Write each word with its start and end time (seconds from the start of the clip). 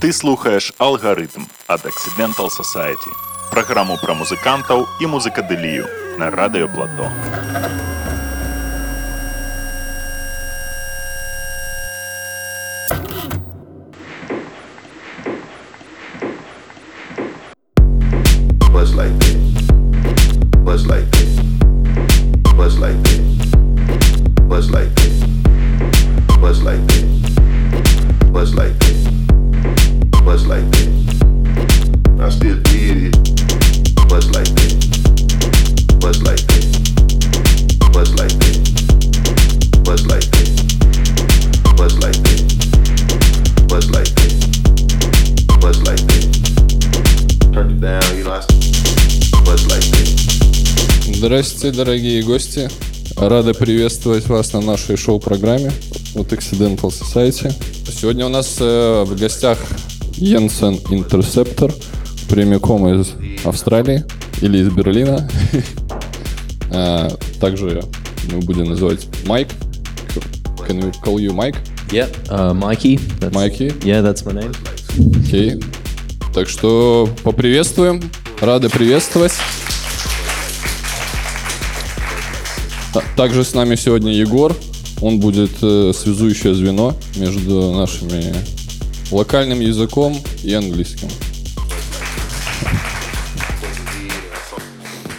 Ты 0.00 0.12
слухаеш 0.12 0.72
алгарытм 0.78 1.48
ад 1.68 1.86
Accidental 1.86 2.48
Society. 2.52 3.12
Праграму 3.50 3.96
пра 4.02 4.12
музыкантаў 4.12 4.84
і 5.00 5.06
музыкадылію 5.06 5.86
на 6.18 6.30
радыёплато. 6.30 7.08
Buzz 7.08 8.03
Здрасте, 51.24 51.70
дорогие 51.70 52.22
гости. 52.22 52.68
Рады 53.16 53.54
приветствовать 53.54 54.26
вас 54.26 54.52
на 54.52 54.60
нашей 54.60 54.98
шоу-программе 54.98 55.72
от 56.14 56.30
Accidental 56.34 56.90
Society. 56.90 57.50
Сегодня 57.90 58.26
у 58.26 58.28
нас 58.28 58.58
э, 58.60 59.04
в 59.06 59.18
гостях 59.18 59.58
Йенсен 60.16 60.74
Интерсептор, 60.90 61.72
прямиком 62.28 62.86
из 62.88 63.12
Австралии 63.42 64.04
или 64.42 64.58
из 64.58 64.68
Берлина. 64.68 65.26
А, 66.70 67.08
Также 67.40 67.82
мы 68.30 68.40
будем 68.40 68.66
называть 68.66 69.06
Майк. 69.24 69.48
Can 70.68 70.82
we 70.82 70.92
call 71.02 71.16
you 71.16 71.32
Mike? 71.32 71.56
Yeah, 71.88 72.10
uh, 72.28 72.52
Mikey. 72.52 72.98
That's, 73.20 73.34
Mikey. 73.34 73.72
Yeah, 73.80 74.02
that's 74.02 74.26
my 74.26 74.34
name. 74.34 74.54
Окей. 75.24 75.58
Так 76.34 76.50
что 76.50 77.08
поприветствуем. 77.22 78.02
Рады 78.42 78.68
приветствовать. 78.68 79.32
Также 83.16 83.44
с 83.44 83.54
нами 83.54 83.74
сегодня 83.74 84.12
Егор. 84.12 84.54
Он 85.02 85.18
будет 85.18 85.50
э, 85.62 85.92
связующее 85.94 86.54
звено 86.54 86.94
между 87.16 87.72
нашими 87.72 88.34
локальным 89.10 89.60
языком 89.60 90.16
и 90.42 90.54
английским. 90.54 91.08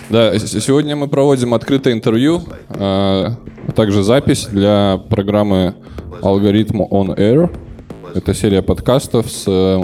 Да, 0.10 0.38
сегодня 0.38 0.96
мы 0.96 1.08
проводим 1.08 1.54
открытое 1.54 1.94
интервью, 1.94 2.44
а 2.70 3.36
также 3.76 4.04
запись 4.04 4.48
для 4.52 5.02
программы 5.10 5.76
«Алгоритм 6.22 6.82
on 6.82 7.18
Air». 7.18 7.50
Это 8.14 8.34
серия 8.34 8.62
подкастов 8.62 9.30
с 9.30 9.44
э, 9.48 9.84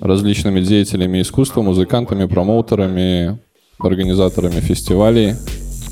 различными 0.00 0.60
деятелями 0.60 1.20
искусства, 1.20 1.60
музыкантами, 1.60 2.26
промоутерами, 2.26 3.38
организаторами 3.78 4.60
фестивалей, 4.60 5.34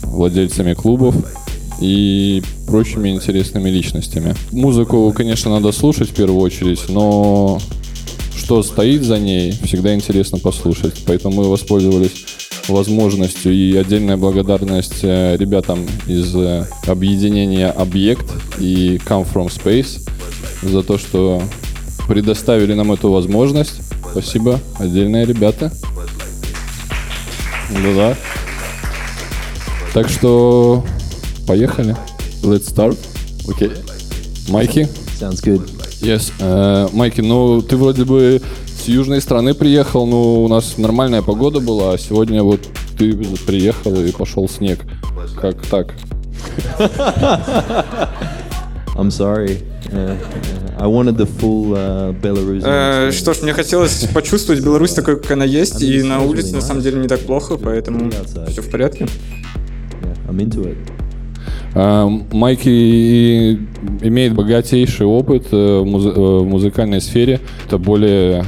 владельцами 0.03 0.75
клубов 0.75 1.15
и 1.81 2.43
прочими 2.67 3.11
интересными 3.11 3.69
личностями. 3.69 4.35
Музыку, 4.53 5.13
конечно, 5.17 5.51
надо 5.51 5.73
слушать 5.73 6.11
в 6.11 6.15
первую 6.15 6.41
очередь, 6.41 6.89
но 6.89 7.61
что 8.37 8.63
стоит 8.63 9.03
за 9.03 9.19
ней, 9.19 9.53
всегда 9.65 9.95
интересно 9.95 10.39
послушать. 10.39 11.03
Поэтому 11.07 11.43
мы 11.43 11.49
воспользовались 11.49 12.25
возможностью 12.69 13.53
и 13.53 13.77
отдельная 13.77 14.17
благодарность 14.17 15.01
э, 15.03 15.37
ребятам 15.37 15.87
из 16.07 16.35
э, 16.35 16.67
объединения 16.87 17.69
Объект 17.69 18.27
и 18.59 19.01
Come 19.07 19.27
From 19.33 19.47
Space 19.49 20.09
за 20.63 20.83
то, 20.83 20.99
что 20.99 21.43
предоставили 22.09 22.75
нам 22.75 22.93
эту 22.93 23.11
возможность. 23.11 23.81
Спасибо, 24.11 24.61
отдельные 24.79 25.25
ребята. 25.25 25.73
Да-да. 27.71 28.17
Так 29.95 30.09
что 30.09 30.85
поехали. 31.47 31.95
Let's 32.43 32.73
start. 32.75 32.97
Окей. 33.49 33.71
Майки? 34.49 34.89
Sounds 35.21 35.43
good. 35.45 35.69
Yes. 36.01 36.33
Э, 36.41 36.89
Майки, 36.93 37.21
ну 37.21 37.61
ты 37.61 37.77
вроде 37.77 38.05
бы 38.05 38.41
с 38.67 38.89
южной 38.89 39.21
страны 39.21 39.53
приехал, 39.55 40.07
ну 40.07 40.45
у 40.45 40.49
нас 40.49 40.79
нормальная 40.79 41.21
погода 41.23 41.61
была, 41.61 41.93
а 41.93 41.99
сегодня 41.99 42.43
вот 42.43 42.61
ты 42.99 43.15
приехал 43.47 43.95
и 44.03 44.11
пошел 44.13 44.49
снег. 44.49 44.81
Как 45.41 45.61
так? 45.67 45.95
I'm 48.97 49.11
sorry. 49.11 49.63
Uh, 49.93 50.17
uh, 50.17 50.17
I 50.79 50.87
wanted 50.87 51.17
the 51.17 51.27
full 51.27 51.75
uh, 51.75 52.13
Belarusian. 52.21 52.63
Experience. 52.63 53.13
Что 53.13 53.35
ж, 53.35 53.43
мне 53.43 53.53
хотелось 53.53 54.07
почувствовать 54.13 54.63
Беларусь 54.63 54.93
такой, 54.93 55.21
как 55.21 55.31
она 55.33 55.45
есть, 55.45 55.83
и 55.83 56.03
на 56.03 56.21
улице 56.23 56.55
на 56.55 56.61
самом 56.61 56.83
деле 56.83 56.99
не 56.99 57.09
так 57.09 57.21
плохо, 57.21 57.57
поэтому 57.57 58.11
все 58.49 58.63
в 58.63 58.71
порядке. 58.71 59.07
I'm 60.33 60.39
into 60.39 60.67
it. 60.67 60.77
А, 61.75 62.07
Майки 62.07 63.59
имеет 64.03 64.35
богатейший 64.35 65.07
опыт 65.07 65.49
э, 65.53 65.57
э, 65.57 65.83
в 65.85 66.45
музыкальной 66.45 67.01
сфере. 67.01 67.41
Это 67.67 67.79
более, 67.79 68.45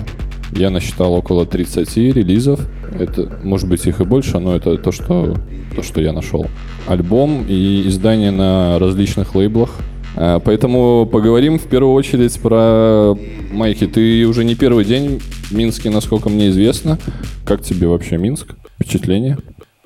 я 0.53 0.71
насчитал, 0.71 1.15
около 1.15 1.47
30 1.47 1.97
релизов. 1.97 2.61
Это, 2.99 3.41
может 3.43 3.69
быть, 3.69 3.87
их 3.87 4.01
и 4.01 4.05
больше, 4.05 4.39
но 4.39 4.55
это 4.55 4.77
то, 4.77 4.93
что, 4.93 5.37
то, 5.75 5.83
что 5.83 6.01
я 6.01 6.13
нашел. 6.13 6.47
Альбом 6.87 7.45
и 7.49 7.89
издание 7.89 8.31
на 8.31 8.79
различных 8.79 9.35
лейблах. 9.35 9.71
А, 10.17 10.39
Поэтому 10.41 11.07
поговорим 11.11 11.59
в 11.59 11.65
первую 11.65 11.95
очередь 11.95 12.39
про 12.41 13.17
Майки. 13.53 13.87
Ты 13.87 14.27
уже 14.27 14.45
не 14.45 14.55
первый 14.55 14.85
день 14.85 15.21
в 15.21 15.53
Минске, 15.53 15.91
насколько 15.91 16.29
мне 16.29 16.51
известно. 16.51 16.99
Как 17.45 17.63
тебе 17.63 17.89
вообще 17.89 18.19
Минск? 18.19 18.55
Впечатление? 18.79 19.39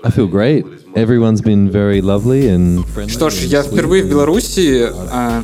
I 0.05 0.11
feel 0.13 0.29
great. 0.29 0.65
Everyone's 0.95 1.41
been 1.41 1.69
very 1.71 2.01
lovely 2.01 2.49
and 2.49 2.85
friendly. 2.95 3.09
Что 3.09 3.31
ж, 3.31 3.35
я 3.47 3.65
впервые 3.65 4.05
в 4.05 4.09
Беларуси, 4.09 4.89
а, 5.11 5.43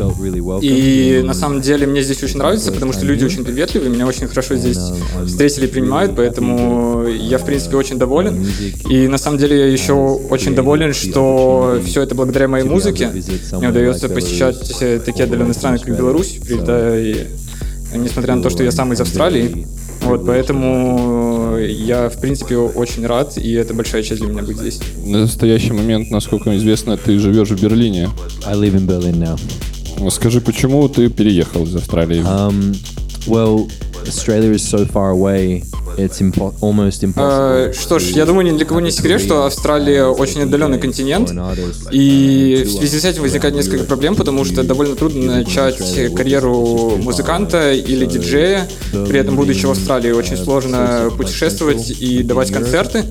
и 0.63 1.23
на 1.25 1.35
самом 1.35 1.61
деле 1.61 1.89
мне 1.89 2.03
здесь 2.03 2.23
очень 2.23 2.39
нравится, 2.39 2.71
потому 2.71 2.93
что 2.93 3.05
люди 3.05 3.25
очень 3.25 3.45
приветливые, 3.45 3.91
меня 3.91 4.07
очень 4.07 4.29
хорошо 4.29 4.55
здесь 4.55 4.79
встретили 5.27 5.67
и 5.67 5.69
принимают, 5.69 6.15
поэтому 6.15 7.05
я, 7.09 7.39
в 7.39 7.45
принципе, 7.45 7.77
очень 7.77 7.99
доволен. 7.99 8.47
И 8.89 9.09
на 9.09 9.19
самом 9.19 9.39
деле 9.39 9.59
я 9.59 9.67
еще 9.67 9.93
очень 9.93 10.55
доволен, 10.55 10.95
что 10.95 11.81
все 11.85 12.03
это 12.03 12.15
благодаря 12.15 12.47
моей 12.47 12.65
музыке. 12.65 13.11
Мне 13.53 13.71
удается 13.71 14.09
посещать 14.09 14.61
такие 15.05 15.25
отдаленные 15.25 15.55
страны, 15.55 15.79
как 15.79 15.97
Беларусь, 15.97 16.39
прилетая, 16.47 17.27
несмотря 17.93 18.37
на 18.37 18.43
то, 18.43 18.51
что 18.51 18.63
я 18.63 18.71
сам 18.71 18.93
из 18.93 19.01
Австралии. 19.01 19.67
Вот, 20.03 20.27
поэтому 20.27 21.57
я, 21.59 22.09
в 22.09 22.21
принципе, 22.21 22.57
очень 22.57 23.07
рад, 23.07 23.39
и 23.39 23.53
это 23.53 23.75
большая 23.75 24.03
честь 24.03 24.21
для 24.21 24.31
меня 24.31 24.43
быть 24.43 24.59
здесь. 24.59 24.81
На 25.05 25.21
настоящий 25.21 25.73
момент, 25.73 26.11
насколько 26.11 26.55
известно, 26.57 26.97
ты 26.97 27.19
живешь 27.19 27.49
в 27.49 27.63
Берлине. 27.63 28.11
I 28.47 28.55
live 28.55 28.75
in 28.75 28.87
Berlin 28.87 29.19
now. 29.19 30.11
Скажи, 30.11 30.41
почему 30.41 30.89
ты 30.89 31.09
переехал 31.09 31.65
из 31.65 31.75
Австралии? 31.77 32.23
Um, 32.23 32.75
well, 33.27 33.71
Australia 34.07 34.53
is 34.53 34.63
so 34.63 34.85
far 34.85 35.11
away. 35.11 35.63
It's 35.97 36.21
impo- 36.21 36.55
almost 36.61 37.03
impossible. 37.05 37.71
Э, 37.71 37.73
Что 37.73 37.99
ж, 37.99 38.05
я 38.11 38.27
думаю, 38.27 38.51
ни 38.53 38.57
для 38.57 38.67
кого 38.67 38.81
не 38.81 38.91
секрет, 38.91 39.21
что 39.21 39.45
Австралия 39.47 40.05
очень 40.07 40.43
отдаленный 40.43 40.79
континент, 40.79 41.31
и 41.93 42.65
в 42.67 42.71
связи 42.71 42.99
с 42.99 43.05
этим 43.05 43.23
возникает 43.23 43.55
несколько 43.55 43.85
проблем, 43.85 44.17
потому 44.17 44.45
что 44.45 44.63
довольно 44.65 44.97
трудно 44.97 45.37
начать 45.39 45.79
карьеру 46.15 46.97
музыканта 46.99 47.73
или 47.73 48.07
диджея, 48.07 48.69
при 49.09 49.19
этом 49.21 49.37
будучи 49.37 49.67
в 49.67 49.71
Австралии 49.71 50.11
очень 50.13 50.37
сложно 50.37 51.11
путешествовать 51.17 51.91
и 51.91 52.23
давать 52.23 52.51
концерты. 52.53 53.05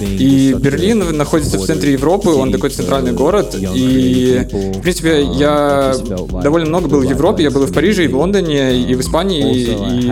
И 0.00 0.54
Берлин 0.58 1.16
находится 1.16 1.58
в 1.58 1.66
центре 1.66 1.92
Европы, 1.92 2.30
он 2.30 2.52
такой 2.52 2.70
центральный 2.70 3.12
город, 3.12 3.56
и, 3.74 4.46
в 4.52 4.80
принципе, 4.80 5.22
я 5.22 5.94
довольно 6.42 6.68
много 6.68 6.88
был 6.88 7.00
в 7.00 7.04
Европе, 7.10 7.42
я 7.42 7.50
был 7.50 7.64
и 7.64 7.66
в 7.66 7.72
Париже, 7.72 8.04
и 8.04 8.08
в 8.08 8.16
Лондоне, 8.16 8.78
и 8.80 8.94
в 8.94 9.00
Испании, 9.00 9.62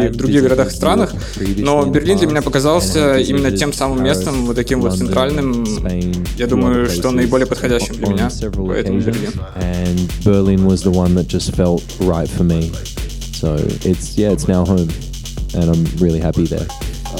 и 0.05 0.09
в 0.09 0.17
других 0.17 0.43
городах 0.43 0.69
и 0.73 0.75
странах, 0.75 1.13
но 1.59 1.85
Берлин 1.87 2.16
для 2.17 2.27
меня 2.27 2.43
показался 2.43 3.19
именно 3.19 3.51
тем 3.51 3.73
самым 3.73 4.03
местом, 4.03 4.47
вот 4.47 4.57
таким 4.57 4.81
вот 4.81 4.97
центральным, 4.97 5.65
я 6.37 6.47
думаю, 6.47 6.89
что 6.89 7.11
наиболее 7.11 7.47
подходящим 7.47 7.95
для 7.95 8.07
меня, 8.07 8.31
поэтому 8.67 9.01
Берлин. 9.01 9.33
So 13.43 13.55
it's 13.85 14.17
yeah, 14.17 14.33
it's 14.33 14.49
now 14.49 14.65
home, 14.65 14.89
and 15.53 15.69
I'm 15.69 15.85
really 16.01 16.21
happy 16.21 16.47
there. 16.47 16.67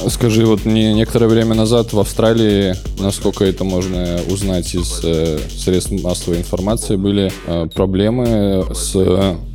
Скажи, 0.09 0.47
вот 0.47 0.65
не, 0.65 0.95
некоторое 0.95 1.27
время 1.27 1.55
назад 1.55 1.93
в 1.93 1.99
Австралии, 1.99 2.75
насколько 3.01 3.45
это 3.45 3.65
можно 3.65 4.21
узнать 4.31 4.75
из 4.75 5.01
э, 5.03 5.39
средств 5.57 5.91
массовой 5.91 6.39
информации, 6.39 6.97
были 6.97 7.33
э, 7.47 7.67
проблемы 7.75 8.67
с, 8.75 8.95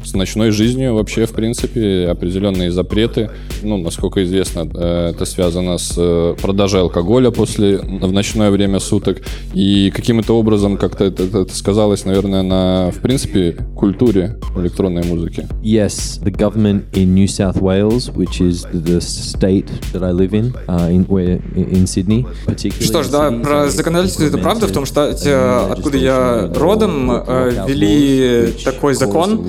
с 0.04 0.14
ночной 0.14 0.52
жизнью 0.52 0.96
вообще, 0.96 1.26
в 1.26 1.32
принципе, 1.32 2.08
определенные 2.10 2.72
запреты. 2.72 3.30
Ну, 3.64 3.78
насколько 3.78 4.24
известно, 4.24 4.70
э, 4.74 5.12
это 5.14 5.26
связано 5.26 5.78
с 5.78 5.94
э, 5.98 6.36
продажей 6.42 6.82
алкоголя 6.82 7.32
после 7.32 7.78
в 7.78 8.12
ночное 8.12 8.52
время 8.52 8.80
суток. 8.80 9.22
И 9.54 9.92
каким-то 9.96 10.38
образом 10.38 10.78
как-то 10.78 11.06
это, 11.06 11.24
это 11.24 11.56
сказалось, 11.56 12.06
наверное, 12.06 12.44
на, 12.44 12.92
в 12.92 13.00
принципе, 13.02 13.58
культуре 13.76 14.38
электронной 14.56 15.04
музыки. 15.04 15.48
Yes, 15.62 16.22
the 16.24 16.32
government 16.32 16.84
in 16.94 17.14
New 17.14 17.28
South 17.28 17.62
Wales, 17.62 18.12
which 18.16 18.42
is 18.42 18.66
the 18.74 19.00
state 19.00 19.68
that 19.94 20.04
I 20.04 20.12
live 20.12 20.34
in, 20.34 20.54
uh, 20.68 20.90
in, 20.90 21.06
where, 21.08 21.42
in 21.56 21.86
Sydney, 21.86 22.26
particularly. 22.46 22.86
Что 22.86 23.04
ж, 23.04 23.10
да, 23.10 23.32
про 23.32 23.70
законодательство 23.70 24.24
это 24.24 24.38
правда, 24.38 24.68
в 24.68 24.72
том 24.72 24.86
штате, 24.86 25.30
implemented 25.32 25.72
откуда 25.72 25.98
я 25.98 26.52
родом, 26.56 27.12
э, 27.12 27.66
ввели 27.68 28.54
такой 28.64 28.94
закон, 28.94 29.44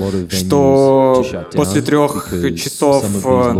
что 0.46 1.24
после 1.54 1.82
трех 1.82 2.28
часов 2.56 3.04
э, 3.24 3.54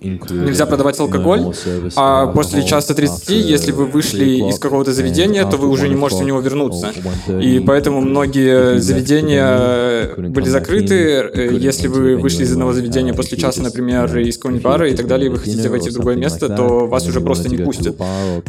нельзя 0.00 0.66
продавать 0.66 0.98
алкоголь, 1.00 1.52
а 1.96 2.26
после 2.28 2.64
часа 2.64 2.94
30, 2.94 3.28
after 3.28 3.34
если 3.34 3.72
вы 3.72 3.86
вышли 3.86 4.48
из 4.48 4.58
какого-то 4.58 4.92
заведения, 4.92 5.44
то 5.44 5.56
вы 5.56 5.68
уже 5.68 5.88
не 5.88 5.96
можете 5.96 6.22
в 6.24 6.26
него 6.26 6.40
вернуться. 6.40 6.86
or 6.86 7.40
1:30, 7.40 7.44
И 7.44 7.60
поэтому 7.60 8.00
многие 8.00 8.80
заведения 8.80 10.14
были 10.16 10.48
закрыты, 10.48 10.94
э, 10.94 11.56
если 11.58 11.88
вы 11.88 12.16
вышли 12.16 12.44
из 12.44 12.52
одного 12.52 12.72
заведения 12.72 13.14
после 13.14 13.38
часа, 13.38 13.62
например, 13.62 14.16
из 14.18 14.36
какого-нибудь 14.36 14.64
бара 14.64 14.88
и 14.88 14.94
так 14.94 15.06
далее, 15.06 15.26
и 15.26 15.30
вы 15.30 15.38
хотите 15.38 15.68
войти 15.68 15.90
в 15.90 15.94
другое 15.94 16.16
место, 16.16 16.48
то 16.48 16.86
вас 16.86 17.06
уже 17.06 17.20
просто 17.20 17.48
не 17.48 17.58
пустят. 17.58 17.96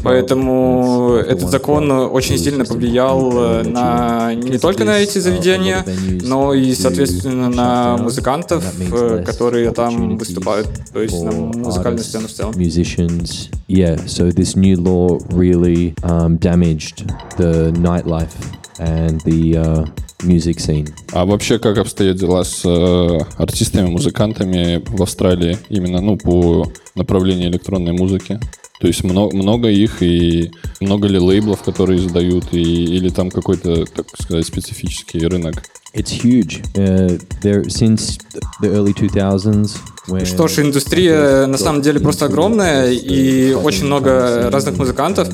Поэтому 0.04 1.16
этот 1.16 1.50
закон 1.50 1.92
очень 1.92 2.38
сильно 2.38 2.66
повлиял 2.66 3.32
э, 3.34 3.64
на 3.64 4.34
не 4.34 4.58
только 4.58 4.84
на 4.84 5.00
эти 5.00 5.20
заведения, 5.20 5.86
но 6.24 6.54
и, 6.54 6.74
соответственно, 6.74 7.46
shut 7.50 7.75
на 7.76 7.98
down, 7.98 8.04
музыкантов, 8.04 8.64
э, 8.80 9.24
которые 9.26 9.72
там 9.72 10.18
выступают, 10.18 10.70
то 10.94 11.02
есть 11.02 11.22
на 11.24 11.32
музыкальную 11.32 12.04
сцену 12.04 12.28
в 12.28 12.32
целом. 12.32 12.54
musicians. 12.54 13.50
Yeah, 13.68 13.96
so 14.06 14.32
this 14.32 14.56
new 14.56 14.78
law 14.78 15.20
really 15.32 15.94
um, 16.04 16.38
damaged 16.38 17.06
the 17.38 17.72
nightlife 17.72 18.34
and 18.80 19.22
the 19.22 19.58
uh, 19.58 19.86
music 20.24 20.60
scene. 20.60 20.88
А 21.12 21.26
вообще, 21.26 21.60
как 21.60 21.78
обстоят 21.78 22.18
дела 22.18 22.44
с 22.44 22.64
э, 22.66 23.20
артистами, 23.38 23.88
музыкантами 23.90 24.84
в 24.88 25.02
Австралии 25.02 25.58
именно, 25.70 26.02
ну, 26.02 26.18
по 26.18 26.72
направлению 26.96 27.50
электронной 27.50 27.94
музыки? 27.94 28.40
То 28.80 28.88
есть 28.88 29.04
много, 29.04 29.36
много 29.36 29.70
их 29.70 30.04
и 30.04 30.52
много 30.82 31.08
ли 31.08 31.18
лейблов, 31.18 31.64
которые 31.64 32.00
издают, 32.00 32.54
и, 32.54 32.62
или 32.62 33.10
там 33.10 33.32
какой-то, 33.32 33.86
так 33.86 34.08
сказать, 34.20 34.46
специфический 34.46 35.26
рынок? 35.26 35.64
It's 35.96 36.12
huge. 36.12 36.62
Uh, 36.78 37.18
there 37.42 37.64
since 37.70 38.18
the 38.60 38.70
early 38.70 38.94
2000s. 38.94 39.80
When 40.08 40.24
Что 40.24 40.48
ж, 40.48 40.60
индустрия 40.60 41.48
на 41.48 41.58
самом 41.58 41.82
деле 41.82 42.00
просто 42.00 42.26
огромная, 42.26 42.92
и 42.92 43.54
очень 43.54 43.86
много 43.86 44.50
разных 44.52 44.78
музыкантов. 44.78 45.28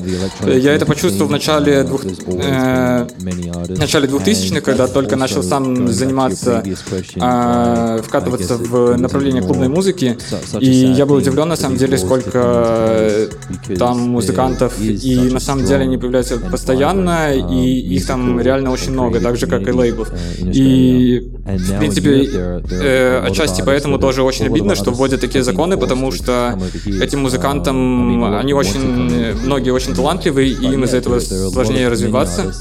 Я 0.46 0.72
это 0.72 0.86
почувствовал 0.86 1.28
в 1.28 1.30
начале, 1.30 1.82
двух, 1.82 2.04
э, 2.06 3.06
в 3.18 3.78
начале 3.78 4.08
2000-х, 4.08 4.60
когда 4.62 4.86
только 4.86 5.16
начал 5.16 5.42
сам 5.42 5.88
заниматься, 5.88 6.64
а, 7.20 8.00
вкатываться 8.02 8.56
в 8.56 8.96
направление 8.96 9.42
клубной 9.42 9.68
музыки. 9.68 10.16
И 10.58 10.70
я 10.70 11.04
был 11.04 11.16
удивлен, 11.16 11.48
на 11.48 11.56
самом 11.56 11.76
деле, 11.76 11.98
сколько 11.98 13.28
там 13.78 13.98
музыкантов, 13.98 14.80
и 14.80 15.16
на 15.30 15.40
самом 15.40 15.66
деле 15.66 15.82
они 15.82 15.98
появляются 15.98 16.38
постоянно, 16.38 17.34
и 17.34 17.94
их 17.96 18.06
там 18.06 18.40
реально 18.40 18.70
очень 18.70 18.92
много, 18.92 19.20
так 19.20 19.36
же, 19.36 19.46
как 19.46 19.68
и 19.68 19.70
лейблов. 19.70 20.08
И, 20.38 20.51
в 20.52 21.78
принципе, 21.78 22.28
э, 22.70 23.22
отчасти 23.26 23.62
поэтому 23.64 23.98
тоже 23.98 24.22
очень 24.22 24.46
обидно, 24.46 24.74
что 24.74 24.90
вводят 24.90 25.20
такие 25.20 25.42
законы, 25.42 25.76
потому 25.76 26.12
что 26.12 26.58
этим 27.00 27.20
музыкантам, 27.20 28.24
они 28.24 28.52
очень, 28.54 29.34
многие 29.44 29.70
очень 29.70 29.94
талантливые, 29.94 30.50
и 30.50 30.72
им 30.72 30.84
из-за 30.84 30.98
этого 30.98 31.20
сложнее 31.20 31.88
развиваться. 31.88 32.52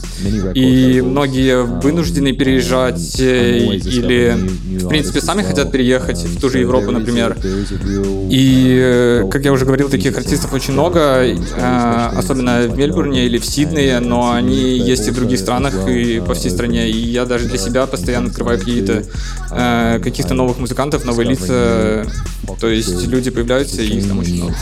И 0.56 1.02
многие 1.02 1.64
вынуждены 1.64 2.34
переезжать 2.34 3.20
э, 3.20 3.58
или, 3.76 4.36
в 4.80 4.88
принципе, 4.88 5.22
сами 5.22 5.44
хотят 5.44 5.72
переехать 5.72 6.24
в 6.24 6.40
ту 6.40 6.50
же 6.50 6.60
Европу, 6.60 6.92
например. 6.92 7.38
И, 8.30 8.78
э, 8.80 9.30
как 9.30 9.46
я 9.46 9.52
уже 9.52 9.66
говорил, 9.66 9.90
таких 9.90 10.18
артистов 10.18 10.54
очень 10.54 10.74
много, 10.74 11.00
э, 11.00 11.36
особенно 12.16 12.62
в 12.68 12.78
Мельбурне 12.78 13.26
или 13.26 13.38
в 13.38 13.46
Сиднее, 13.46 14.00
но 14.00 14.32
они 14.32 14.78
есть 14.78 15.08
и 15.08 15.12
в 15.12 15.16
других 15.16 15.40
странах, 15.40 15.88
и 15.88 16.22
по 16.26 16.34
всей 16.34 16.52
стране. 16.52 16.90
И 16.90 16.98
я 16.98 17.26
даже 17.26 17.48
для 17.48 17.58
себя 17.58 17.81
постоянно 17.88 18.28
открываю 18.30 18.60
какие-то 18.60 19.04
э, 19.52 20.00
каких-то 20.04 20.34
новых 20.34 20.58
музыкантов, 20.58 21.06
новые 21.06 21.30
лица. 21.30 22.06
То 22.60 22.68
есть 22.68 23.08
люди 23.08 23.30
появляются, 23.32 23.82
и 23.82 23.88
их 24.00 24.08
там 24.08 24.20
очень 24.20 24.44
много. 24.44 24.56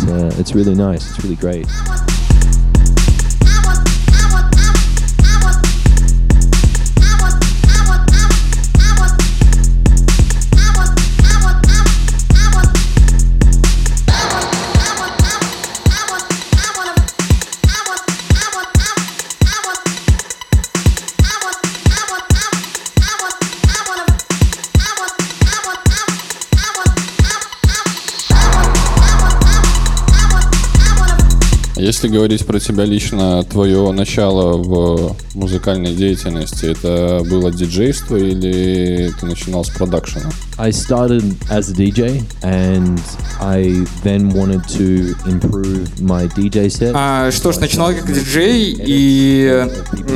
Если 32.00 32.16
говорить 32.16 32.46
про 32.46 32.62
тебя 32.62 32.86
лично, 32.86 33.44
твое 33.44 33.92
начало 33.92 34.56
в 34.56 35.18
музыкальной 35.36 35.94
деятельности, 35.94 36.68
это 36.68 37.22
было 37.30 37.51
диджейство 37.51 38.16
или 38.16 39.12
ты 39.19 39.25
начинал 39.25 39.66
с 39.66 39.69
продакшена? 39.69 40.30
I 40.59 40.71
started 40.71 41.23
as 41.50 41.71
a 41.71 41.73
DJ, 41.73 42.21
and 42.44 43.00
I 43.39 43.85
then 44.03 44.29
wanted 44.29 44.67
to 44.77 45.15
improve 45.25 46.01
my 46.01 46.27
DJ 46.27 46.69
set. 46.69 46.91
А, 46.94 47.31
что 47.31 47.53
ж, 47.53 47.59
начинал 47.59 47.94
как 47.94 48.11
диджей, 48.11 48.75
и 48.77 49.65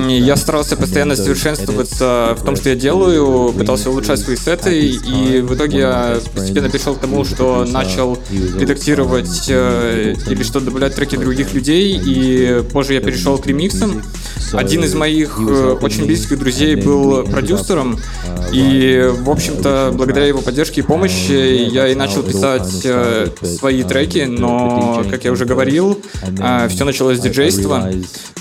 я 0.10 0.36
старался 0.36 0.76
постоянно 0.76 1.16
совершенствоваться 1.16 2.36
в 2.38 2.44
том, 2.44 2.58
что 2.58 2.70
я 2.70 2.76
делаю, 2.76 3.54
пытался 3.54 3.90
улучшать 3.90 4.20
свои 4.20 4.36
сеты, 4.36 4.82
и 4.82 5.40
в 5.40 5.56
итоге 5.56 5.78
я 5.80 6.18
постепенно 6.36 6.70
пришел 6.70 6.96
к 6.96 7.00
тому, 7.00 7.24
что 7.24 7.64
начал 7.64 8.18
редактировать 8.60 9.46
э, 9.48 10.16
или 10.28 10.44
что 10.44 10.60
добавлять 10.60 10.94
треки 10.94 11.16
других 11.16 11.54
людей, 11.54 11.98
и 12.06 12.64
позже 12.74 12.96
я 12.96 13.00
перешел 13.00 13.38
к 13.38 13.48
ремиксам. 13.48 14.04
Один 14.54 14.84
из 14.84 14.94
моих 14.94 15.40
э, 15.40 15.78
очень 15.82 16.06
близких 16.06 16.38
друзей 16.40 16.76
был 16.76 17.24
продюсером, 17.24 18.00
и, 18.52 19.12
в 19.22 19.30
общем-то, 19.30 19.92
благодаря 19.94 20.28
его 20.28 20.42
поддержке 20.42 20.82
и 20.82 20.84
помощи 20.84 21.32
я 21.32 21.88
и 21.88 21.96
начал 21.96 22.24
писать 22.24 22.82
э, 22.86 23.28
свои 23.42 23.84
треки, 23.84 24.26
но, 24.28 25.04
как 25.10 25.24
я 25.24 25.32
уже 25.32 25.46
говорил, 25.46 26.00
все 26.70 26.86
началось 26.86 27.18
с 27.18 27.22
диджейства. 27.22 27.90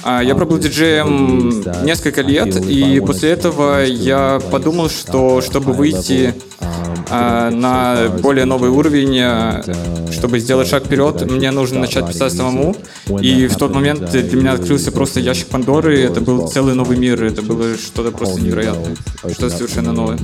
А, 0.05 0.23
Я 0.23 0.35
пробыл 0.35 0.59
диджеем 0.59 1.63
несколько 1.85 2.23
лет, 2.23 2.57
и 2.67 3.01
после 3.01 3.31
этого 3.31 3.85
я 3.85 4.41
подумал, 4.51 4.91
что 4.91 5.41
чтобы 5.41 5.73
выйти 5.73 6.35
а, 6.61 6.92
на 7.11 8.09
более 8.23 8.45
новый 8.45 8.71
уровень, 8.71 9.19
а, 9.21 9.63
чтобы 10.11 10.39
сделать 10.39 10.69
шаг 10.69 10.85
вперед, 10.85 11.31
мне 11.31 11.51
нужно 11.51 11.81
начать 11.81 12.09
писать 12.09 12.33
самому. 12.33 12.77
И 13.21 13.47
в 13.47 13.57
тот 13.57 13.75
момент 13.75 14.11
для 14.11 14.37
меня 14.37 14.53
открылся 14.53 14.93
просто 14.93 15.21
ящик 15.21 15.49
Пандоры, 15.49 16.01
это 16.01 16.21
был 16.21 16.49
целый 16.49 16.75
новый 16.75 16.97
мир, 16.97 17.23
это 17.25 17.43
было 17.43 17.77
что-то 17.77 18.11
просто 18.11 18.41
невероятное, 18.41 18.97
что-то 19.33 19.51
совершенно 19.51 19.93
новое. 19.93 20.19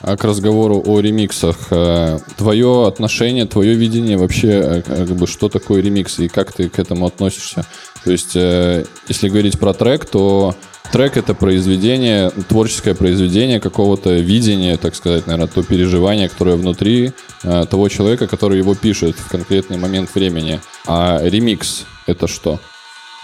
А 0.00 0.16
к 0.16 0.24
разговору 0.24 0.82
о 0.84 1.00
ремиксах, 1.00 1.56
э, 1.70 2.18
твое 2.36 2.86
отношение, 2.86 3.46
твое 3.46 3.74
видение 3.74 4.16
вообще, 4.16 4.48
э, 4.48 4.82
как 4.82 5.08
бы, 5.08 5.26
что 5.26 5.48
такое 5.48 5.82
ремикс 5.82 6.18
и 6.20 6.28
как 6.28 6.52
ты 6.52 6.68
к 6.68 6.78
этому 6.78 7.06
относишься? 7.06 7.66
То 8.04 8.10
есть, 8.10 8.32
э, 8.34 8.84
если 9.08 9.28
говорить 9.28 9.58
про 9.58 9.74
трек, 9.74 10.06
то 10.06 10.54
трек 10.92 11.16
это 11.16 11.34
произведение, 11.34 12.30
творческое 12.30 12.94
произведение 12.94 13.60
какого-то 13.60 14.14
видения, 14.14 14.76
так 14.76 14.94
сказать, 14.94 15.26
наверное, 15.26 15.48
то 15.48 15.62
переживание, 15.62 16.28
которое 16.28 16.56
внутри 16.56 17.12
э, 17.42 17.66
того 17.70 17.88
человека, 17.88 18.26
который 18.26 18.58
его 18.58 18.74
пишет 18.74 19.16
в 19.16 19.28
конкретный 19.28 19.78
момент 19.78 20.14
времени. 20.14 20.60
А 20.86 21.20
ремикс 21.22 21.84
это 22.06 22.26
что? 22.26 22.58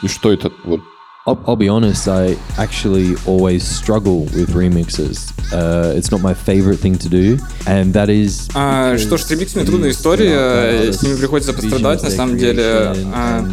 И 0.02 0.08
что 0.08 0.32
это 0.32 0.50
вот 0.64 0.80
I'll, 1.26 1.42
I'll 1.44 1.56
be 1.56 1.68
honest, 1.68 2.06
I 2.06 2.36
actually 2.56 3.16
always 3.26 3.66
struggle 3.66 4.20
with 4.36 4.50
remixes. 4.54 5.32
Uh, 5.52 5.92
it's 5.96 6.12
not 6.12 6.20
my 6.20 6.34
favorite 6.34 6.78
thing 6.78 6.96
to 6.98 7.08
do, 7.08 7.38
and 7.66 7.92
that 7.94 8.08
is. 8.08 8.48
А, 8.54 8.96
что 8.96 9.16
ж, 9.16 9.22
с 9.22 9.30
ремиксами 9.30 9.64
трудная 9.64 9.90
история, 9.90 10.92
с 10.92 11.02
ними 11.02 11.16
приходится 11.16 11.52
пострадать, 11.52 12.02
на 12.04 12.10
самом 12.10 12.38
деле. 12.38 12.94
А, 13.12 13.44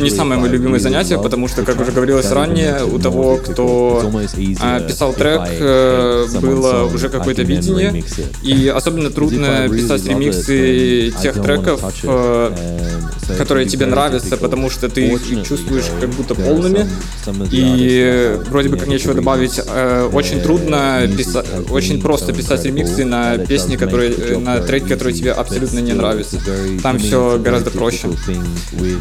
не 0.00 0.10
самое 0.10 0.40
мое 0.40 0.50
любимое 0.50 0.80
занятие, 0.80 1.18
потому 1.18 1.46
что, 1.46 1.62
как 1.62 1.80
уже 1.80 1.92
говорилось 1.92 2.30
ранее, 2.32 2.84
у 2.84 2.98
того, 2.98 3.36
кто 3.36 4.10
а, 4.60 4.80
писал 4.80 5.12
трек, 5.12 5.42
э, 5.48 6.26
было 6.40 6.84
уже 6.92 7.08
какое-то 7.08 7.42
видение, 7.42 8.02
и 8.42 8.66
особенно 8.68 9.10
трудно 9.16 9.68
писать 9.68 10.04
ремиксы 10.06 11.12
тех 11.22 11.40
треков, 11.40 11.80
э, 12.02 12.52
которые 13.38 13.66
тебе 13.66 13.86
нравятся, 13.86 14.36
потому 14.36 14.68
что 14.68 14.88
ты 14.88 15.06
их 15.06 15.46
чувствуешь 15.46 15.84
как 16.00 16.10
будто 16.10 16.34
полными, 16.56 16.86
и 17.50 18.38
вроде 18.48 18.68
бы 18.68 18.76
как 18.76 18.88
нечего 18.88 19.14
добавить. 19.14 19.60
Э, 19.66 20.08
очень 20.12 20.40
трудно 20.40 21.08
писать, 21.16 21.46
очень 21.70 22.00
просто 22.00 22.32
писать 22.32 22.64
ремиксы 22.64 23.04
на 23.04 23.38
песни, 23.38 23.76
которые, 23.76 24.38
на 24.38 24.60
треки, 24.60 24.88
которые 24.88 25.14
тебе 25.14 25.32
абсолютно 25.32 25.80
не 25.80 25.92
нравятся. 25.92 26.38
Там 26.82 26.98
все 26.98 27.38
гораздо 27.38 27.70
проще. 27.70 28.08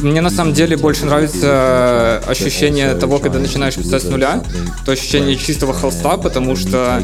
Мне 0.01 0.21
на 0.21 0.29
самом 0.29 0.53
деле 0.53 0.77
больше 0.77 1.05
нравится 1.05 2.21
ощущение 2.27 2.93
того, 2.95 3.19
когда 3.19 3.39
начинаешь 3.39 3.75
писать 3.75 4.03
с 4.03 4.05
нуля, 4.05 4.43
то 4.85 4.91
ощущение 4.91 5.35
чистого 5.35 5.74
холста, 5.74 6.17
потому 6.17 6.55
что 6.55 7.03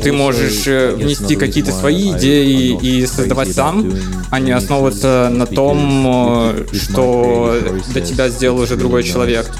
ты 0.00 0.12
можешь 0.12 0.66
э, 0.66 0.94
внести 0.94 1.36
какие-то 1.36 1.72
свои 1.72 2.12
идеи 2.12 2.78
и 2.80 3.06
создавать 3.06 3.52
сам, 3.52 3.92
а 4.30 4.40
не 4.40 4.52
основываться 4.52 5.30
на 5.32 5.46
том, 5.46 6.04
э, 6.06 6.66
что 6.72 7.56
для 7.92 8.00
тебя 8.00 8.28
сделал 8.28 8.60
уже 8.60 8.76
другой 8.76 9.02
человек. 9.02 9.50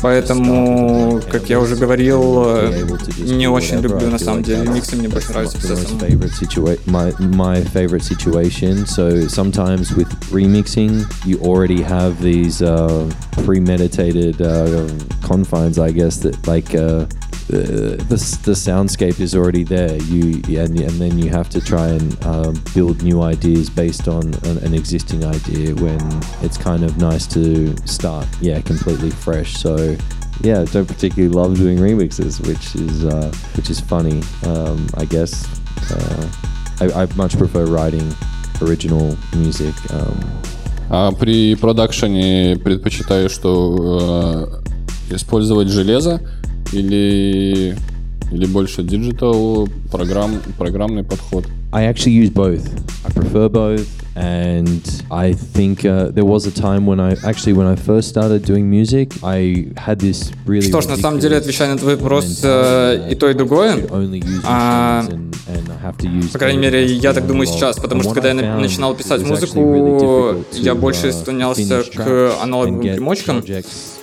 Поэтому, 0.00 1.20
как 1.30 1.48
я 1.48 1.60
уже 1.60 1.76
говорил, 1.76 2.44
э, 2.46 2.86
не 3.18 3.48
очень 3.48 3.80
люблю 3.80 4.08
на 4.08 4.18
самом 4.18 4.42
деле 4.42 4.68
миксы, 4.68 4.96
мне 4.96 5.08
больше 5.08 5.30
нравится 5.32 5.58
писать 5.58 5.78
самому. 5.78 6.00
favorite 6.00 6.32
situa- 6.40 6.78
my 6.86 7.12
my 7.18 7.62
favorite 7.72 8.02
situation. 8.02 8.86
So 8.86 9.26
sometimes 9.28 9.92
with 9.94 10.08
remixing, 10.30 11.04
you 11.24 11.38
already 11.40 11.82
have 11.82 12.20
these 12.22 12.62
uh, 12.62 13.06
premeditated 13.44 14.40
uh, 14.40 14.88
confines, 15.26 15.78
I 15.78 15.92
guess 15.92 16.18
that 16.22 16.36
like. 16.46 16.74
Uh, 16.74 17.06
the, 17.48 17.96
the 18.08 18.16
the 18.44 18.52
soundscape 18.52 19.20
is 19.20 19.34
already 19.34 19.64
there. 19.64 19.96
You 20.02 20.42
and 20.58 20.78
and 20.78 20.96
then 21.00 21.18
you 21.18 21.30
have 21.30 21.48
to 21.50 21.60
try 21.60 21.88
and 21.88 22.24
um, 22.24 22.62
build 22.74 23.02
new 23.02 23.22
ideas 23.22 23.68
based 23.68 24.08
on 24.08 24.34
an, 24.44 24.58
an 24.58 24.74
existing 24.74 25.24
idea. 25.24 25.74
When 25.74 26.00
it's 26.42 26.56
kind 26.56 26.84
of 26.84 26.98
nice 26.98 27.26
to 27.28 27.76
start, 27.86 28.26
yeah, 28.40 28.60
completely 28.60 29.10
fresh. 29.10 29.54
So 29.54 29.96
yeah, 30.42 30.60
I 30.62 30.64
don't 30.66 30.86
particularly 30.86 31.34
love 31.34 31.56
doing 31.56 31.78
remixes, 31.78 32.40
which 32.46 32.74
is 32.74 33.04
uh, 33.04 33.32
which 33.56 33.70
is 33.70 33.80
funny, 33.80 34.22
um, 34.46 34.86
I 34.96 35.04
guess. 35.04 35.46
Uh, 35.90 36.28
I, 36.80 37.02
I 37.02 37.06
much 37.16 37.36
prefer 37.36 37.66
writing 37.66 38.14
original 38.60 39.16
music. 39.34 39.74
Um, 39.90 40.18
А 40.94 41.10
при 41.12 41.54
продакшене 41.54 42.56
предпочитаешь, 42.62 43.30
что 43.30 44.60
э, 45.08 45.14
использовать 45.14 45.68
железо 45.68 46.20
или, 46.73 47.75
или 48.31 48.45
больше 48.45 48.83
digital, 48.83 49.67
программ, 49.91 50.39
программный 50.57 51.03
подход? 51.03 51.45
I 51.71 51.85
actually 51.85 52.13
use 52.13 52.29
both. 52.29 52.63
I 53.05 53.11
prefer 53.11 53.49
both, 53.49 53.85
and 54.15 54.81
I 55.09 55.33
think 55.33 55.83
uh, 55.85 56.11
there 56.11 56.25
was 56.25 56.45
a 56.47 56.51
time 56.51 56.85
when 56.85 56.99
I 56.99 57.11
actually 57.23 57.53
when 57.53 57.67
I 57.67 57.75
first 57.75 58.07
started 58.09 58.43
doing 58.45 58.69
music, 58.69 59.11
I 59.21 59.67
had 59.75 59.99
this 59.99 60.31
really. 60.45 60.69
Что 60.69 60.81
ж, 60.81 60.87
на 60.87 60.97
самом 60.97 61.19
деле, 61.19 61.37
отвечая 61.37 61.71
на 61.73 61.77
твой 61.77 61.95
вопрос, 61.95 62.39
э, 62.43 63.09
и 63.11 63.15
то, 63.15 63.29
и 63.29 63.33
другое, 63.33 63.77
А, 64.45 65.05
По 66.33 66.39
крайней 66.39 66.59
мере, 66.59 66.85
я 66.85 67.13
так 67.13 67.27
думаю 67.27 67.47
сейчас, 67.47 67.77
потому 67.77 68.01
что 68.03 68.13
когда 68.13 68.29
я 68.29 68.33
на- 68.33 68.59
начинал 68.59 68.93
писать 68.95 69.21
музыку, 69.23 70.43
я 70.53 70.73
больше 70.75 71.11
склонялся 71.11 71.83
к 71.93 72.31
аналоговым 72.41 72.81
примочкам, 72.81 73.43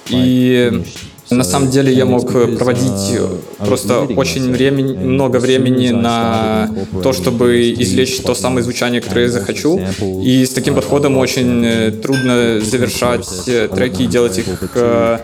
и 0.08 0.82
на 1.30 1.44
самом 1.44 1.70
деле 1.70 1.92
я 1.92 2.04
мог 2.04 2.30
проводить 2.30 3.18
просто 3.58 4.00
очень 4.00 4.52
времени, 4.52 4.96
много 4.96 5.38
времени 5.38 5.90
на 5.90 6.70
то, 7.02 7.12
чтобы 7.12 7.72
извлечь 7.72 8.20
то 8.20 8.34
самое 8.34 8.62
звучание, 8.62 9.00
которое 9.00 9.26
я 9.26 9.30
захочу. 9.30 9.80
И 10.22 10.44
с 10.44 10.50
таким 10.50 10.74
подходом 10.74 11.16
очень 11.16 11.64
э, 11.64 11.90
трудно 11.90 12.60
завершать 12.60 13.28
э, 13.46 13.68
треки 13.68 14.02
и 14.02 14.06
делать 14.06 14.38
их 14.38 14.46
э, 14.74 15.18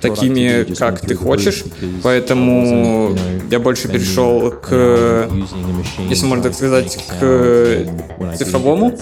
такими, 0.00 0.64
как 0.74 1.00
ты 1.00 1.14
хочешь. 1.14 1.64
Поэтому 2.02 3.16
я 3.50 3.58
больше 3.58 3.88
перешел 3.88 4.50
к, 4.50 5.28
если 6.08 6.26
можно 6.26 6.44
так 6.44 6.54
сказать, 6.54 6.98
к 7.20 7.86
цифровому 8.36 8.98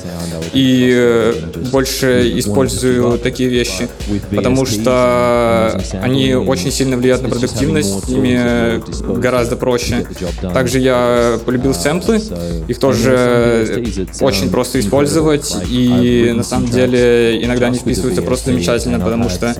и 0.52 0.92
э, 0.94 1.34
больше 1.70 2.38
использую 2.38 3.18
такие 3.18 3.48
вещи, 3.48 3.88
потому 4.30 4.66
что 4.66 5.80
они 6.00 6.34
очень 6.46 6.70
сильно 6.70 6.96
влияют 6.96 7.22
на 7.22 7.28
продуктивность, 7.28 8.04
с 8.04 8.08
ними 8.08 8.82
гораздо 9.20 9.56
проще. 9.56 10.06
Также 10.52 10.78
я 10.78 11.38
полюбил 11.44 11.74
сэмплы, 11.74 12.20
их 12.68 12.78
тоже 12.78 13.84
очень 14.20 14.50
просто 14.50 14.80
использовать, 14.80 15.56
и 15.68 16.32
на 16.34 16.42
самом 16.42 16.68
деле 16.68 17.42
иногда 17.44 17.66
они 17.66 17.78
вписываются 17.78 18.22
просто 18.22 18.50
замечательно, 18.50 18.98
потому 18.98 19.28
что 19.28 19.54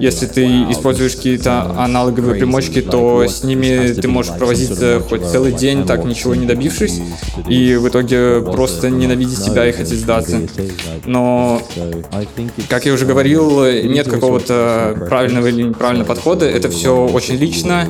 если 0.00 0.26
ты 0.26 0.46
используешь 0.70 1.16
какие-то 1.16 1.62
аналоговые 1.78 2.36
примочки, 2.36 2.80
то 2.82 3.24
с 3.26 3.42
ними 3.44 3.92
ты 3.92 4.08
можешь 4.08 4.32
провозиться 4.36 5.00
хоть 5.08 5.24
целый 5.24 5.52
день, 5.52 5.86
так 5.86 6.04
ничего 6.04 6.34
не 6.34 6.46
добившись, 6.46 7.00
и 7.48 7.76
в 7.76 7.88
итоге 7.88 8.40
просто 8.40 8.90
ненавидеть 8.90 9.38
себя 9.38 9.66
и 9.66 9.72
хотеть 9.72 10.00
сдаться. 10.00 10.40
Но, 11.04 11.62
как 12.68 12.86
я 12.86 12.92
уже 12.92 13.06
говорил, 13.06 13.64
нет 13.64 14.08
какого-то 14.08 15.06
правильного 15.08 15.46
или 15.46 15.62
неправильного 15.62 16.06
подхода, 16.08 16.25
это 16.34 16.68
все 16.70 17.06
очень 17.06 17.36
лично, 17.36 17.88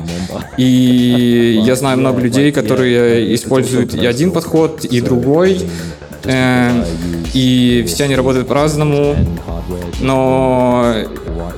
и 0.57 1.61
я 1.63 1.75
знаю 1.75 1.97
много 1.97 2.21
людей, 2.21 2.51
которые 2.51 3.33
используют 3.35 3.93
и 3.95 4.05
один 4.05 4.31
подход, 4.31 4.85
и 4.85 5.01
другой, 5.01 5.61
э, 6.23 6.85
и 7.33 7.83
все 7.87 8.05
они 8.05 8.15
работают 8.15 8.47
по-разному, 8.47 9.15
но 9.99 10.93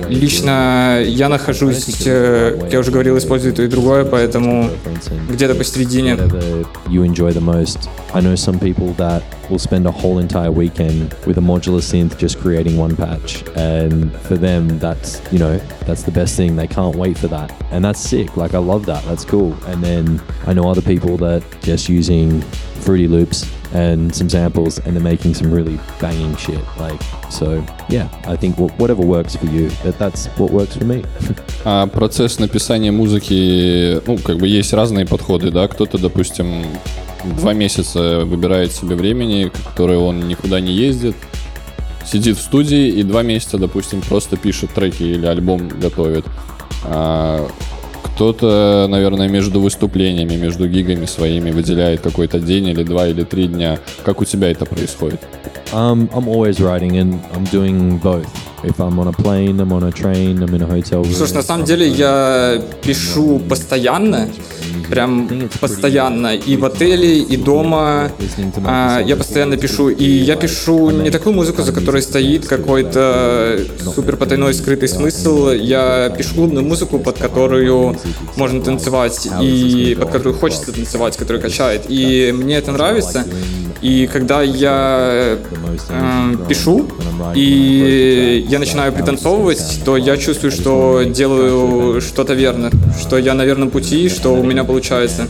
лично 0.08 1.00
я 1.04 1.28
нахожусь, 1.28 1.86
э, 2.06 2.58
как 2.60 2.72
я 2.72 2.78
уже 2.80 2.90
говорил, 2.90 3.16
использую 3.18 3.54
то 3.54 3.62
и 3.62 3.68
другое, 3.68 4.04
поэтому 4.04 4.70
где-то 5.28 5.54
посередине. 5.54 6.14
whatever 6.14 6.66
you 6.88 7.04
enjoy 7.04 7.32
the 7.32 7.40
most. 7.40 7.88
I 8.14 8.20
know 8.20 8.34
some 8.34 8.58
people 8.58 8.92
that 8.94 9.22
will 9.50 9.58
spend 9.58 9.86
a 9.86 9.90
whole 9.90 10.18
entire 10.18 10.50
weekend 10.50 11.14
with 11.26 11.38
a 11.38 11.40
modular 11.40 11.80
synth 11.80 12.16
just 12.18 12.40
creating 12.40 12.76
one 12.76 12.96
patch, 12.96 13.44
and 13.56 14.12
for 14.22 14.36
them, 14.36 14.78
that's 14.78 15.20
you 15.32 15.38
know 15.38 15.58
that's 15.86 16.02
the 16.02 16.12
best 16.12 16.36
thing. 16.36 16.56
They 16.56 16.68
can't 16.68 16.96
wait 16.96 17.18
for 17.18 17.28
that, 17.28 17.52
and 17.70 17.84
that's 17.84 18.00
sick. 18.00 18.36
Like 18.36 18.54
I 18.54 18.58
love 18.58 18.86
that. 18.86 19.04
That's 19.04 19.24
cool. 19.24 19.54
And 19.66 19.82
then 19.82 20.20
I 20.46 20.52
know 20.52 20.68
other 20.68 20.82
people 20.82 21.16
that 21.18 21.42
just 21.62 21.88
using 21.88 22.42
Fruity 22.84 23.08
Loops 23.08 23.46
and 23.73 24.13
some 24.13 24.29
samples, 24.29 24.79
and 24.79 24.95
they're 24.95 25.03
making 25.03 25.33
some 25.33 25.51
really 25.51 25.79
banging 25.99 26.35
shit. 26.37 26.63
Like 26.79 26.99
so, 27.29 27.63
yeah. 27.89 28.07
I 28.25 28.35
think 28.35 28.55
wh- 28.55 28.79
whatever 28.79 29.03
works 29.03 29.35
for 29.35 29.45
you, 29.45 29.69
that 29.83 29.97
that's 29.99 30.27
what 30.37 30.51
works 30.51 30.75
for 30.75 30.85
me. 30.85 31.03
А 31.65 31.87
процесс 31.87 32.39
написания 32.39 32.91
музыки, 32.91 34.01
ну, 34.07 34.17
как 34.17 34.37
бы 34.37 34.47
есть 34.47 34.71
разные 34.73 35.05
подходы, 35.05 35.51
да, 35.51 35.67
кто-то, 35.67 35.97
допустим, 35.97 36.63
два 37.37 37.53
месяца 37.53 38.21
выбирает 38.23 38.71
себе 38.71 38.95
времени, 38.95 39.51
которое 39.65 39.97
он 39.97 40.27
никуда 40.27 40.61
не 40.61 40.71
ездит, 40.71 41.15
сидит 42.05 42.37
в 42.37 42.41
студии 42.41 42.87
и 42.87 43.03
два 43.03 43.23
месяца, 43.23 43.57
допустим, 43.57 44.01
просто 44.01 44.37
пишет 44.37 44.71
треки 44.73 45.03
или 45.03 45.25
альбом 45.25 45.67
готовит. 45.67 46.25
А 46.85 47.45
кто-то, 48.19 48.87
наверное, 48.89 49.29
между 49.29 49.61
выступлениями, 49.61 50.35
между 50.35 50.67
гигами 50.67 51.05
своими 51.05 51.51
выделяет 51.51 52.01
какой-то 52.01 52.41
день 52.41 52.67
или 52.67 52.83
два 52.83 53.07
или 53.07 53.23
три 53.23 53.47
дня. 53.47 53.79
Как 54.03 54.19
у 54.19 54.25
тебя 54.25 54.51
это 54.51 54.65
происходит? 54.65 55.21
Um, 55.71 56.09
I'm 56.13 56.27
always 56.27 56.59
writing, 56.59 56.97
and 56.97 57.17
I'm 57.33 57.45
doing 57.45 57.97
both. 58.01 58.27
Слушай, 61.15 61.33
на 61.35 61.43
самом 61.43 61.65
деле 61.65 61.87
я 61.87 62.61
пишу 62.83 63.39
постоянно, 63.39 64.29
прям 64.89 65.29
постоянно, 65.61 66.35
и 66.35 66.57
в 66.57 66.65
отеле, 66.65 67.19
и 67.19 67.37
дома. 67.37 68.11
А, 68.65 69.01
я 69.01 69.15
постоянно 69.15 69.55
пишу, 69.57 69.89
и 69.89 70.03
я 70.03 70.35
пишу 70.35 70.89
не 70.91 71.09
такую 71.11 71.35
музыку, 71.35 71.61
за 71.61 71.71
которой 71.71 72.01
стоит 72.01 72.47
какой-то 72.47 73.59
супер 73.95 74.17
потайной 74.17 74.53
скрытый 74.53 74.89
смысл. 74.89 75.49
Я 75.51 76.09
пишу 76.17 76.35
клубную 76.35 76.65
музыку, 76.65 76.99
под 76.99 77.17
которую 77.17 77.97
можно 78.35 78.61
танцевать, 78.61 79.27
и 79.41 79.95
под 79.99 80.09
которую 80.09 80.35
хочется 80.35 80.71
танцевать, 80.71 81.17
которая 81.17 81.41
качает. 81.41 81.85
И 81.87 82.33
мне 82.35 82.57
это 82.57 82.71
нравится. 82.71 83.25
И 83.81 84.07
когда 84.07 84.41
я 84.41 85.37
э, 85.89 86.35
пишу, 86.49 86.87
и 87.33 88.45
я 88.49 88.59
начинаю 88.59 88.91
пританцовывать, 88.91 89.81
то 89.85 89.95
я 89.95 90.17
чувствую, 90.17 90.51
что 90.51 91.03
делаю 91.03 92.01
что-то 92.01 92.33
верно, 92.33 92.71
что 92.99 93.17
я 93.17 93.33
на 93.33 93.45
верном 93.45 93.69
пути, 93.69 94.09
что 94.09 94.33
у 94.33 94.43
меня 94.43 94.63
получается. 94.63 95.27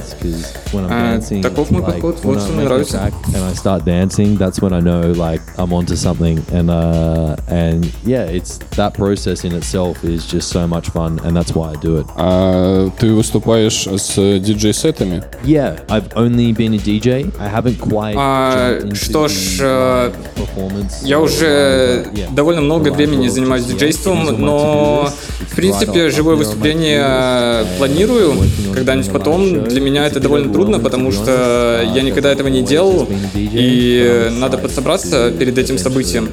Э, 0.73 1.21
таков 1.41 1.71
мой 1.71 1.83
подход, 1.83 2.19
вот 2.23 2.41
что 2.41 2.53
мне 2.53 2.65
нравится. 2.65 3.11
And 3.33 3.43
I 3.43 3.53
start 3.53 3.85
dancing, 3.85 4.37
that's 4.37 4.59
when 4.61 4.73
I 4.73 4.81
know 4.81 5.13
like 5.13 5.41
I'm 5.57 5.71
onto 5.71 5.95
something. 5.95 6.43
And 6.51 6.69
uh, 6.69 7.35
and 7.49 7.85
yeah, 8.05 8.25
it's 8.25 8.59
that 8.75 8.93
process 8.93 9.43
in 9.43 9.53
itself 9.53 10.03
is 10.03 10.25
just 10.25 10.49
so 10.49 10.67
much 10.67 10.89
fun, 10.89 11.19
and 11.23 11.35
that's 11.35 11.53
why 11.53 11.71
I 11.71 11.75
do 11.75 11.99
it. 11.99 12.05
А 12.15 12.89
ты 12.99 13.13
выступаешь 13.13 13.87
с 13.87 14.15
диджей-сетами? 14.39 15.23
Yeah, 15.43 15.79
I've 15.89 16.11
only 16.15 16.53
been 16.53 16.73
a 16.73 16.77
DJ. 16.77 17.31
I 17.39 17.49
haven't 17.49 17.79
quite. 17.79 18.15
А, 18.17 18.79
что 18.93 19.27
ж, 19.27 19.59
э, 19.61 20.11
uh, 20.55 20.85
Я 21.03 21.19
уже 21.19 22.05
довольно 22.31 22.61
много 22.61 22.89
времени 22.89 23.27
занимаюсь 23.27 23.65
диджейством, 23.65 24.25
но 24.37 25.09
в 25.51 25.55
принципе 25.55 26.09
живое 26.09 26.35
выступление 26.35 27.58
планирую 27.77 28.33
когда-нибудь 28.73 29.11
потом. 29.11 29.63
Для 29.63 29.81
меня 29.81 30.05
это 30.07 30.19
довольно 30.19 30.51
трудно, 30.53 30.79
потому 30.79 31.11
что 31.11 31.81
я 31.95 32.01
никогда 32.01 32.31
этого 32.31 32.47
не 32.47 32.61
делал, 32.61 33.07
и 33.35 34.29
надо 34.31 34.57
подсобраться 34.57 35.31
перед 35.31 35.57
этим 35.57 35.77
событием. 35.77 36.29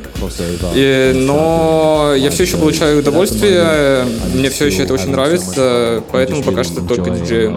И- 0.75 1.13
но 1.15 2.15
я 2.17 2.31
все 2.31 2.45
еще 2.45 2.57
получаю 2.57 3.01
удовольствие, 3.01 4.05
мне 4.35 4.51
все 4.51 4.67
еще 4.67 4.83
это 4.83 4.95
очень 4.95 5.11
нравится, 5.11 6.03
поэтому 6.13 6.43
пока 6.43 6.65
что 6.65 6.81
только 6.81 7.11
диджей. 7.11 7.51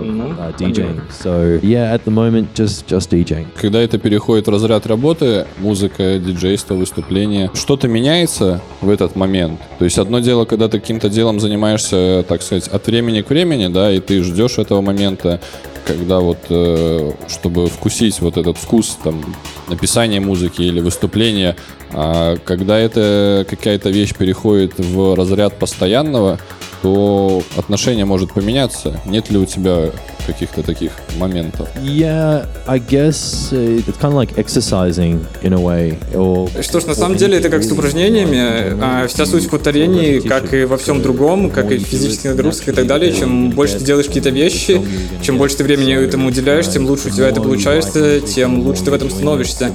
Когда 3.60 3.80
это 3.82 3.98
переходит 3.98 4.48
в 4.48 4.50
разряд 4.52 4.86
работы, 4.88 5.46
музыка, 5.60 6.18
диджейство, 6.20 6.74
выступление, 6.76 7.50
что-то 7.54 7.88
меняется 7.88 8.62
в 8.82 8.90
этот 8.90 9.16
момент. 9.16 9.60
То 9.78 9.86
есть 9.86 9.98
одно 9.98 10.20
дело, 10.20 10.46
когда 10.46 10.68
ты 10.68 10.80
каким-то 10.80 11.10
делом 11.10 11.40
занимаешься, 11.40 12.24
так 12.28 12.42
сказать, 12.42 12.68
от 12.68 12.86
времени 12.88 13.22
к 13.22 13.30
времени, 13.30 13.49
да, 13.70 13.92
и 13.92 14.00
ты 14.00 14.24
ждешь 14.24 14.58
этого 14.58 14.82
момента, 14.82 15.40
когда 15.86 16.20
вот, 16.20 16.38
э, 16.50 17.12
чтобы 17.28 17.68
вкусить 17.68 18.20
вот 18.22 18.38
этот 18.38 18.58
вкус 18.58 18.98
там 19.04 19.24
написания 19.68 20.20
музыки 20.20 20.62
или 20.62 20.80
выступления, 20.80 21.56
а 21.92 22.38
когда 22.46 22.78
это 22.78 23.46
какая-то 23.50 23.90
вещь 23.90 24.14
переходит 24.16 24.74
в 24.78 25.16
разряд 25.16 25.58
постоянного, 25.58 26.40
то 26.82 27.42
отношение 27.58 28.06
может 28.06 28.34
поменяться. 28.34 29.00
Нет 29.06 29.32
ли 29.32 29.38
у 29.38 29.46
тебя 29.46 29.92
каких-то 30.32 30.64
таких 30.64 30.92
моментов? 31.18 31.68
Yeah, 31.82 32.46
I 32.68 32.80
guess 32.80 33.52
uh, 33.52 33.88
it's 33.88 33.98
kind 33.98 34.14
of 34.14 34.20
like 34.24 34.38
exercising 34.38 35.26
in 35.42 35.54
a 35.54 35.60
way. 35.60 35.98
Or 36.14 36.50
Что 36.62 36.80
ж, 36.80 36.86
на 36.86 36.96
самом 36.96 37.18
деле 37.18 37.38
это 37.38 37.50
как 37.50 37.64
с 37.64 37.72
упражнениями. 37.72 38.78
А, 38.82 39.08
Вся 39.08 39.26
суть 39.26 39.46
в 39.46 39.50
повторении, 39.50 40.20
как 40.20 40.54
и 40.54 40.66
во 40.66 40.78
всем 40.78 41.02
другом, 41.02 41.50
как 41.50 41.72
и 41.72 41.78
в 41.78 41.84
физических 41.84 42.32
нагрузках 42.32 42.70
и 42.70 42.72
так 42.72 42.88
далее. 42.88 43.12
Чем 43.14 43.50
больше 43.52 43.78
ты 43.80 43.86
делаешь 43.86 44.08
какие-то 44.08 44.30
вещи, 44.30 44.82
чем 45.22 45.38
больше 45.38 45.58
ты 45.58 45.64
времени 45.64 45.94
этому 45.96 46.28
уделяешь, 46.28 46.68
тем 46.68 46.86
лучше 46.86 47.08
у 47.08 47.12
тебя 47.12 47.30
это 47.30 47.42
получается, 47.42 48.22
тем 48.22 48.62
лучше 48.66 48.84
ты 48.84 48.92
в 48.92 48.94
этом 48.94 49.10
становишься. 49.10 49.72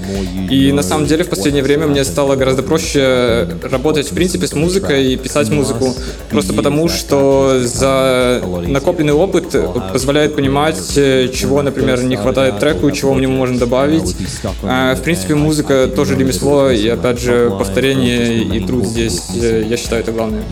И 0.51 0.73
на 0.73 0.83
самом 0.83 1.07
деле 1.07 1.25
в 1.25 1.29
последнее 1.29 1.63
время 1.65 1.87
мне 1.87 2.05
стало 2.05 2.37
гораздо 2.37 2.63
проще 2.63 3.49
работать 3.63 4.11
в 4.11 4.15
принципе 4.15 4.47
с 4.47 4.55
музыкой 4.55 5.13
и 5.13 5.17
писать 5.17 5.51
музыку, 5.51 5.95
просто 6.31 6.53
потому 6.53 6.89
что 6.89 7.61
за 7.63 8.43
накопленный 8.67 9.13
опыт 9.13 9.47
позволяет 9.93 10.35
понимать, 10.37 10.44
э, 10.97 11.29
чего, 11.29 11.63
например, 11.63 12.03
не 12.03 12.17
хватает 12.17 12.59
треку, 12.59 12.91
чего 12.91 13.15
в 13.15 13.21
него 13.21 13.33
можно 13.33 13.59
добавить. 13.59 14.17
А, 14.63 14.95
В 14.95 15.03
принципе, 15.03 15.35
музыка 15.35 15.89
тоже 15.89 16.17
ремесло, 16.17 16.71
и 16.71 16.89
опять 16.89 17.21
же, 17.21 17.51
повторение 17.51 18.43
и 18.43 18.61
труд 18.67 18.87
здесь, 18.87 19.23
э, 19.41 19.65
я 19.69 19.77
считаю, 19.77 20.03
это 20.03 20.13
главное. 20.13 20.43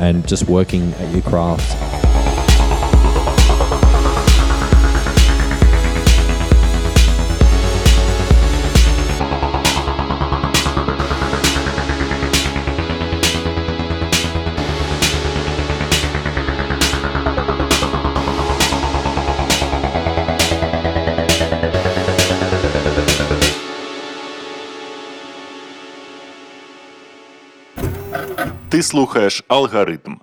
and 0.00 0.26
just 0.26 0.48
working 0.48 0.92
at 1.00 1.12
your 1.14 1.22
craft. 1.22 2.11
Ти 28.82 28.88
слухаєш 28.88 29.44
алгоритм. 29.48 30.14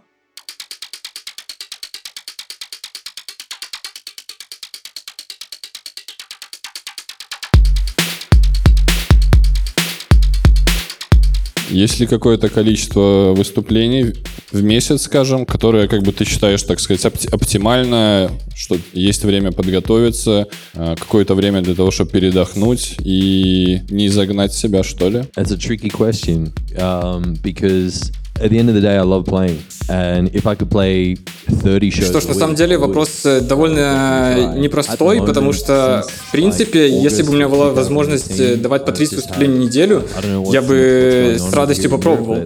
Есть 11.71 11.99
ли 11.99 12.07
какое-то 12.07 12.49
количество 12.49 13.33
выступлений 13.33 14.13
в 14.51 14.63
месяц, 14.63 15.03
скажем, 15.03 15.45
которое, 15.45 15.87
как 15.87 16.01
бы 16.03 16.11
ты 16.11 16.25
считаешь, 16.25 16.63
так 16.63 16.79
сказать, 16.79 17.05
опти- 17.05 17.29
оптимально, 17.31 18.31
что 18.55 18.77
есть 18.93 19.23
время 19.23 19.51
подготовиться, 19.51 20.47
а, 20.73 20.95
какое-то 20.95 21.35
время 21.35 21.61
для 21.61 21.75
того, 21.75 21.91
чтобы 21.91 22.11
передохнуть 22.11 22.95
и 23.05 23.81
не 23.89 24.09
загнать 24.09 24.53
себя, 24.53 24.83
что 24.83 25.09
ли? 25.09 25.19
It's 25.37 25.53
a 25.53 25.57
tricky 25.57 25.89
question 25.89 26.51
um, 26.75 27.41
because 27.41 28.11
at 28.41 28.49
the 28.49 28.60
end 28.60 28.69
of 28.69 28.75
the 28.75 28.82
day, 28.82 28.97
I 28.97 29.02
love 29.02 29.25
playing, 29.25 29.60
and 29.89 30.34
if 30.34 30.47
I 30.47 30.56
could 30.56 30.69
play 30.69 31.15
30 31.49 31.91
shows. 31.91 32.10
Что 32.10 32.21
ж, 32.21 32.25
на 32.28 32.34
самом 32.34 32.56
деле 32.56 32.78
вопрос 32.78 33.25
э, 33.25 33.41
довольно 33.41 34.56
непростой, 34.56 35.21
потому 35.25 35.54
что, 35.54 36.06
в 36.28 36.32
принципе, 36.32 36.89
если 36.89 37.23
бы 37.23 37.32
у 37.32 37.34
меня 37.34 37.49
была 37.49 37.71
2018, 37.73 37.75
возможность 37.75 38.39
э, 38.39 38.56
давать 38.56 38.86
по 38.86 38.91
30 38.91 39.13
I've 39.13 39.13
just 39.13 39.15
выступлений 39.21 39.56
в 39.56 39.60
неделю, 39.60 40.04
я 40.52 40.62
бы 40.62 41.38
с 41.39 41.54
радостью 41.54 41.89
попробовал. 41.89 42.45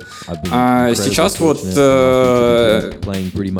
А 0.52 0.94
сейчас 0.96 1.40
вот 1.40 1.62
э, 1.76 2.92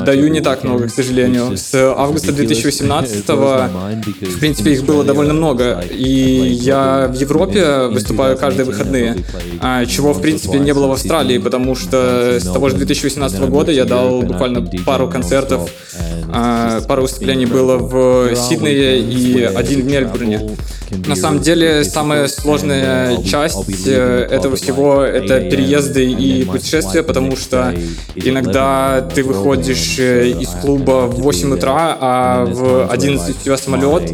даю 0.04 0.28
не 0.28 0.40
так 0.40 0.64
много, 0.64 0.88
к 0.88 0.90
сожалению. 0.90 1.56
С 1.56 1.74
августа 1.74 2.28
ridiculous. 2.28 2.54
2018 2.54 3.14
It 3.14 3.26
blows 3.26 3.70
my 3.70 3.72
mind 3.72 4.04
because 4.04 4.30
в 4.30 4.38
принципе, 4.38 4.72
их 4.72 4.84
было 4.84 5.04
довольно 5.04 5.34
много. 5.34 5.84
И 5.90 6.58
я 6.62 7.08
в 7.08 7.14
Европе 7.14 7.86
выступаю 7.88 8.36
каждые 8.36 8.64
2018 8.64 8.74
выходные, 8.74 9.16
а, 9.60 9.86
чего, 9.86 10.12
в 10.12 10.20
принципе, 10.20 10.58
не 10.58 10.72
было 10.74 10.86
в 10.88 10.92
Австралии, 10.92 11.38
потому 11.38 11.74
что 11.74 12.23
с 12.40 12.44
того 12.44 12.68
же 12.68 12.76
Melbourne, 12.76 12.86
2018 12.86 13.36
and 13.36 13.40
then 13.40 13.46
I 13.46 13.50
года 13.50 13.72
я 13.72 13.84
дал 13.84 14.22
буквально 14.22 14.66
пару 14.84 15.08
концертов, 15.08 15.70
а, 16.32 16.80
пару 16.82 17.02
выступлений 17.02 17.46
было 17.46 17.76
в 17.76 18.34
Сиднее 18.34 18.98
и 18.98 19.42
один 19.42 19.82
в 19.82 19.84
Мельбурне. 19.84 20.56
На 20.90 21.16
самом 21.16 21.40
деле, 21.40 21.84
самая 21.84 22.28
сложная 22.28 23.16
uh, 23.16 23.24
часть 23.24 23.86
э, 23.86 24.28
этого 24.30 24.56
всего 24.56 25.02
это 25.02 25.40
8 25.40 25.50
переезды 25.50 26.04
и 26.04 26.44
путешествия, 26.44 27.02
потому 27.02 27.36
что 27.36 27.74
иногда 28.14 28.98
11 28.98 29.14
ты 29.14 29.20
or 29.22 29.24
12 29.24 29.26
выходишь 29.26 29.98
э, 29.98 30.28
из 30.30 30.48
клуба 30.48 31.06
в 31.06 31.16
to 31.16 31.22
8 31.22 31.48
be 31.48 31.54
утра, 31.54 31.96
а 32.00 32.44
в 32.44 32.50
times 32.50 32.60
where, 32.60 32.88
11 32.90 33.28
like, 33.28 33.40
у 33.40 33.44
тебя 33.44 33.56
самолет, 33.56 34.12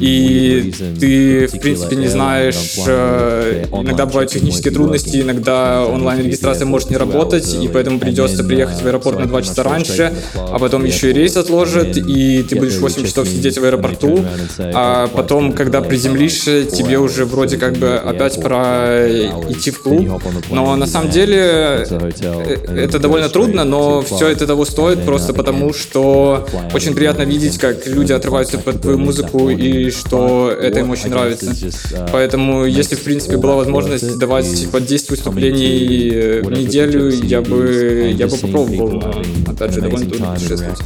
и 0.00 0.72
ты, 0.98 1.46
в 1.46 1.60
принципе, 1.60 1.96
не 1.96 2.08
знаешь, 2.08 2.76
э, 2.86 3.66
иногда 3.72 4.06
бывают 4.06 4.30
технические 4.30 4.72
трудности, 4.72 5.20
иногда 5.22 5.84
онлайн-регистрация 5.86 6.66
может 6.66 6.90
не 6.90 6.96
работать, 6.96 7.54
и 7.54 7.68
поэтому 7.68 7.98
придется 7.98 8.44
приехать 8.44 8.80
в 8.80 8.84
uh, 8.84 8.88
аэропорт 8.88 9.18
на 9.18 9.24
I 9.24 9.28
2 9.28 9.40
pretty 9.40 9.44
часа 9.44 9.62
раньше, 9.62 10.12
а 10.34 10.58
потом 10.58 10.84
еще 10.84 11.10
и 11.10 11.12
рейс 11.12 11.36
отложат, 11.36 11.96
и 11.96 12.42
ты 12.42 12.56
будешь 12.56 12.74
there, 12.74 12.82
8 12.82 13.06
часов 13.06 13.28
сидеть 13.28 13.58
в 13.58 13.64
аэропорту, 13.64 14.24
а 14.58 15.06
"Oh, 15.06 15.10
потом, 15.14 15.52
когда 15.52 15.80
delayed 15.80 16.09
приземлишься, 16.12 16.62
like 16.62 16.76
тебе 16.76 16.98
уже 16.98 17.24
вроде 17.24 17.56
как 17.56 17.76
бы 17.76 17.96
опять 17.96 18.40
two 18.40 19.08
идти 19.48 19.70
в 19.70 19.82
клуб, 19.82 20.22
но 20.50 20.76
на 20.76 20.86
самом 20.86 21.10
деле 21.10 21.86
э, 21.88 22.56
это 22.76 22.98
довольно 22.98 23.28
трудно, 23.28 23.64
но 23.64 24.02
все 24.02 24.28
это 24.28 24.46
того 24.46 24.64
стоит, 24.64 25.04
просто 25.04 25.32
uh, 25.32 25.36
потому 25.36 25.72
что 25.72 26.46
очень 26.74 26.94
приятно 26.94 27.22
видеть, 27.22 27.58
как 27.58 27.86
люди 27.86 28.12
отрываются 28.12 28.58
под 28.58 28.82
твою 28.82 28.98
музыку 28.98 29.50
и 29.50 29.90
что 29.90 30.50
это 30.50 30.80
им 30.80 30.90
очень 30.90 31.10
нравится. 31.10 31.46
uh, 31.46 32.08
Поэтому, 32.12 32.64
если, 32.64 32.94
в 32.94 33.02
принципе, 33.02 33.36
была 33.36 33.56
возможность 33.56 34.18
давать 34.18 34.46
is 34.46 34.70
по 34.70 34.80
10 34.80 35.08
coming 35.08 35.10
выступлений 35.10 36.10
э, 36.12 36.42
в 36.42 36.50
неделю, 36.50 37.10
я 37.10 37.40
бы, 37.40 38.12
я 38.16 38.26
бы 38.26 38.36
попробовал, 38.36 39.02
опять 39.46 39.72
же, 39.72 39.80
довольно 39.80 40.06
трудно 40.10 40.34
путешествовать. 40.34 40.78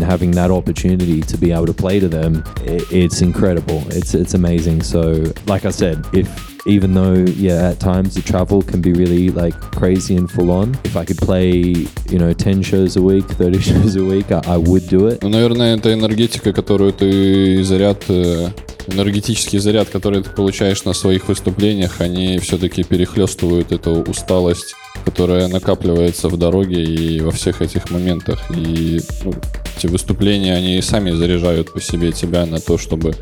having 0.00 0.30
that 0.32 0.50
opportunity 0.50 1.20
to 1.22 1.36
be 1.36 1.52
able 1.52 1.66
to 1.66 1.74
play 1.74 2.00
to 2.00 2.08
them, 2.08 2.44
it's 2.90 3.20
incredible. 3.20 3.82
It's 3.90 4.14
it's 4.18 4.34
amazing. 4.34 4.82
So, 4.82 5.24
like 5.46 5.64
I 5.64 5.70
said, 5.70 6.04
if 6.12 6.28
even 6.68 6.92
though 6.92 7.14
yeah, 7.14 7.70
at 7.70 7.80
times 7.80 8.14
the 8.14 8.22
travel 8.22 8.62
can 8.62 8.80
be 8.80 8.92
really 8.92 9.30
like 9.30 9.54
crazy 9.72 10.16
and 10.16 10.30
full 10.30 10.50
on. 10.50 10.76
If 10.84 10.96
I 10.96 11.04
could 11.04 11.16
play, 11.16 11.48
you 12.10 12.18
know, 12.18 12.32
10 12.32 12.62
shows 12.62 12.96
a 12.96 13.02
week, 13.02 13.24
30 13.24 13.58
shows 13.70 13.96
a 13.96 14.04
week, 14.04 14.30
I, 14.30 14.40
I 14.46 14.56
would 14.58 14.86
do 14.88 15.06
it. 15.08 15.22
Ну, 15.22 15.30
наверное, 15.30 15.76
это 15.76 15.92
энергетика, 15.92 16.52
которую 16.52 16.92
ты 16.92 17.64
заряд, 17.64 18.04
э, 18.08 18.50
энергетический 18.86 19.58
заряд, 19.58 19.88
который 19.88 20.22
ты 20.22 20.30
получаешь 20.30 20.84
на 20.84 20.92
своих 20.92 21.28
выступлениях, 21.28 22.00
они 22.00 22.38
все-таки 22.38 22.84
перехлестывают 22.84 23.72
эту 23.72 24.02
усталость, 24.02 24.74
которая 25.04 25.48
накапливается 25.48 26.28
в 26.28 26.36
дороге 26.36 26.82
и 26.84 27.20
во 27.20 27.30
всех 27.30 27.62
этих 27.62 27.90
моментах. 27.90 28.40
И 28.54 29.00
ну, 29.24 29.32
эти 29.76 29.86
выступления, 29.86 30.54
они 30.54 30.82
сами 30.82 31.12
заряжают 31.12 31.72
по 31.72 31.80
себе 31.80 32.12
тебя 32.12 32.44
на 32.44 32.60
то, 32.60 32.76
чтобы 32.76 33.14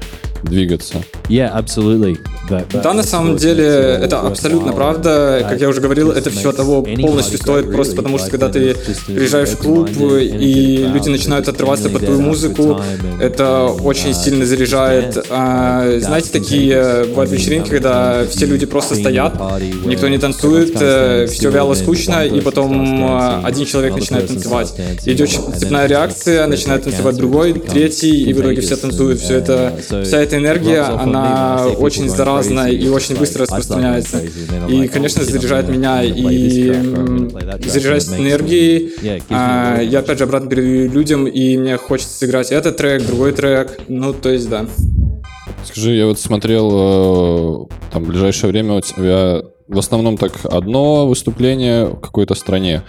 двигаться. 0.49 1.03
Yeah, 1.29 1.53
absolutely. 1.55 2.19
But, 2.49 2.69
but 2.71 2.83
Да, 2.83 2.95
на 2.95 3.03
самом 3.03 3.37
деле, 3.37 3.65
это 3.65 4.21
абсолютно 4.21 4.73
правда. 4.73 5.45
Как 5.49 5.61
я 5.61 5.69
уже 5.69 5.81
говорил, 5.81 6.13
это 6.13 6.31
все 6.31 6.53
того 6.53 6.83
полностью 6.83 7.39
стоит, 7.39 7.71
просто 7.73 7.97
потому 7.97 8.19
что 8.19 8.31
когда 8.31 8.49
ты 8.49 8.77
приезжаешь 9.07 9.51
в 9.51 9.59
клуб, 9.59 9.91
и 9.99 10.87
люди 10.93 11.09
начинают 11.09 11.49
отрываться 11.49 11.89
под 11.89 12.05
твою 12.05 12.21
музыку, 12.21 12.81
это 13.21 13.65
очень 13.65 14.15
сильно 14.15 14.47
заряжает. 14.47 15.27
А, 15.31 15.99
знаете, 16.01 16.31
такие 16.31 17.05
бывают 17.09 17.31
вечеринки, 17.33 17.71
когда 17.71 18.25
все 18.27 18.47
люди 18.47 18.67
просто 18.67 18.95
стоят, 18.95 19.35
никто 19.85 20.09
не 20.09 20.19
танцует, 20.19 20.77
все 20.77 21.51
вяло 21.51 21.75
скучно, 21.75 22.25
и 22.25 22.41
потом 22.41 23.05
а, 23.05 23.43
один 23.45 23.67
человек 23.67 23.95
начинает 23.95 24.29
танцевать. 24.29 24.75
Идет 25.05 25.31
цепная 25.31 25.87
реакция, 25.87 26.47
начинает 26.47 26.85
танцевать 26.85 27.17
другой, 27.17 27.55
третий, 27.55 28.23
и 28.23 28.33
в 28.33 28.41
итоге 28.41 28.61
все 28.61 28.77
танцуют. 28.77 29.21
Все 29.21 29.37
это, 29.37 29.73
вся 30.05 30.19
эта 30.19 30.36
энергия, 30.37 30.83
она 30.83 31.67
очень 31.79 32.09
заразна 32.09 32.69
и 32.71 32.89
очень 32.89 33.17
быстро 33.17 33.43
распространяется. 33.43 34.23
И, 34.69 34.89
конечно, 34.89 35.25
заряжает 35.25 35.69
меня 35.69 36.03
и 36.03 36.73
заряжает 37.69 38.09
энергией. 38.09 38.93
А, 39.31 39.81
я 39.81 40.01
опять 40.01 40.19
же 40.19 40.25
обратно 40.25 40.49
передаю 40.49 40.91
людям, 40.91 41.27
и 41.27 41.57
мне 41.57 41.77
хочется 41.77 42.17
сыграть 42.19 42.51
этот 42.53 42.77
трек, 42.77 43.07
другой 43.07 43.33
трек. 43.33 43.79
Ну, 43.89 44.13
то 44.13 44.31
есть, 44.31 44.49
да. 44.49 44.67
Скажи, 45.65 45.95
я 45.95 46.07
вот 46.07 46.21
смотрел, 46.21 46.71
э, 46.73 47.75
там, 47.93 48.05
в 48.05 48.09
ближайшее 48.09 48.51
время 48.51 48.75
у 48.75 48.81
тебя 48.81 49.43
в 49.69 49.79
основном 49.79 50.17
так 50.17 50.33
одно 50.45 51.07
выступление 51.07 51.87
в 51.87 52.01
какой-то 52.01 52.35
стране, 52.35 52.83